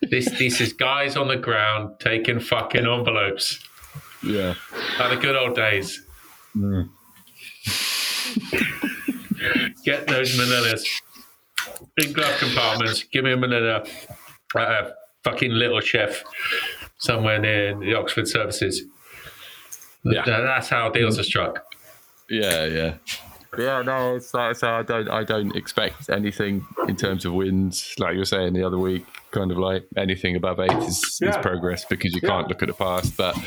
[0.09, 3.59] This this is guys on the ground taking fucking envelopes
[4.23, 4.53] Yeah,
[4.99, 6.01] like the good old days.
[9.83, 10.85] Get those manillas
[11.97, 13.03] in glove compartments.
[13.03, 13.83] Give me a manila.
[14.55, 14.91] Uh,
[15.23, 16.23] fucking little chef
[16.97, 18.83] somewhere near the Oxford services.
[20.03, 20.23] Yeah.
[20.25, 21.65] That's how deals are struck.
[22.29, 22.93] yeah, yeah.
[23.55, 24.67] Yeah, no, it's like so.
[24.67, 27.93] I don't, I don't expect anything in terms of wins.
[27.99, 31.37] Like you were saying the other week, kind of like anything above eight is, is
[31.37, 32.29] progress because you Yeah.
[32.29, 33.15] can't look at the past.
[33.15, 33.37] But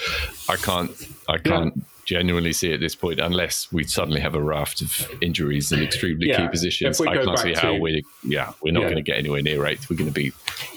[0.49, 0.93] I can't,
[1.29, 5.73] I can't genuinely see at this point unless we suddenly have a raft of injuries
[5.73, 6.43] in extremely Yeah.
[6.43, 7.01] key positions.
[7.01, 8.91] I can't see how to- we, yeah, we're not Yeah.
[8.91, 9.91] going to get anywhere near eight.
[9.91, 10.31] We're going to be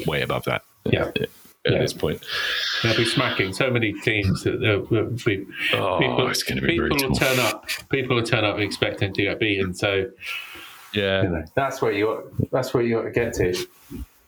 [0.07, 0.63] way above that.
[0.85, 1.11] Yeah.
[1.65, 1.79] At Yeah.
[1.79, 2.21] this point.
[2.83, 4.77] They'll be smacking so many teams that uh,
[5.25, 7.09] be, Oh, people, it's gonna be people brutal.
[7.09, 7.67] will turn up.
[7.91, 9.73] People will turn up expecting to get beaten.
[9.73, 10.05] So
[10.93, 13.67] Yeah, you know, that's where you that's where you got to get to.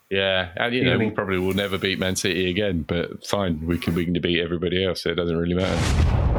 [0.09, 3.77] Yeah, and you know we probably will never beat Man City again, but fine, we
[3.77, 5.01] can we can beat everybody else.
[5.03, 6.30] So it doesn't really matter.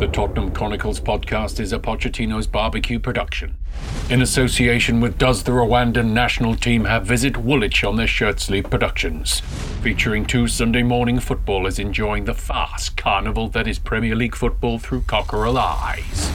[0.00, 3.56] The Tottenham Chronicles podcast is a Pochettino's barbecue production.
[4.08, 8.64] In association with Does the Rwandan National Team Have Visit Woolwich on their shirt sleeve
[8.70, 9.40] productions,
[9.82, 15.02] featuring two Sunday morning footballers enjoying the fast carnival that is Premier League football through
[15.02, 16.32] cockerel eyes.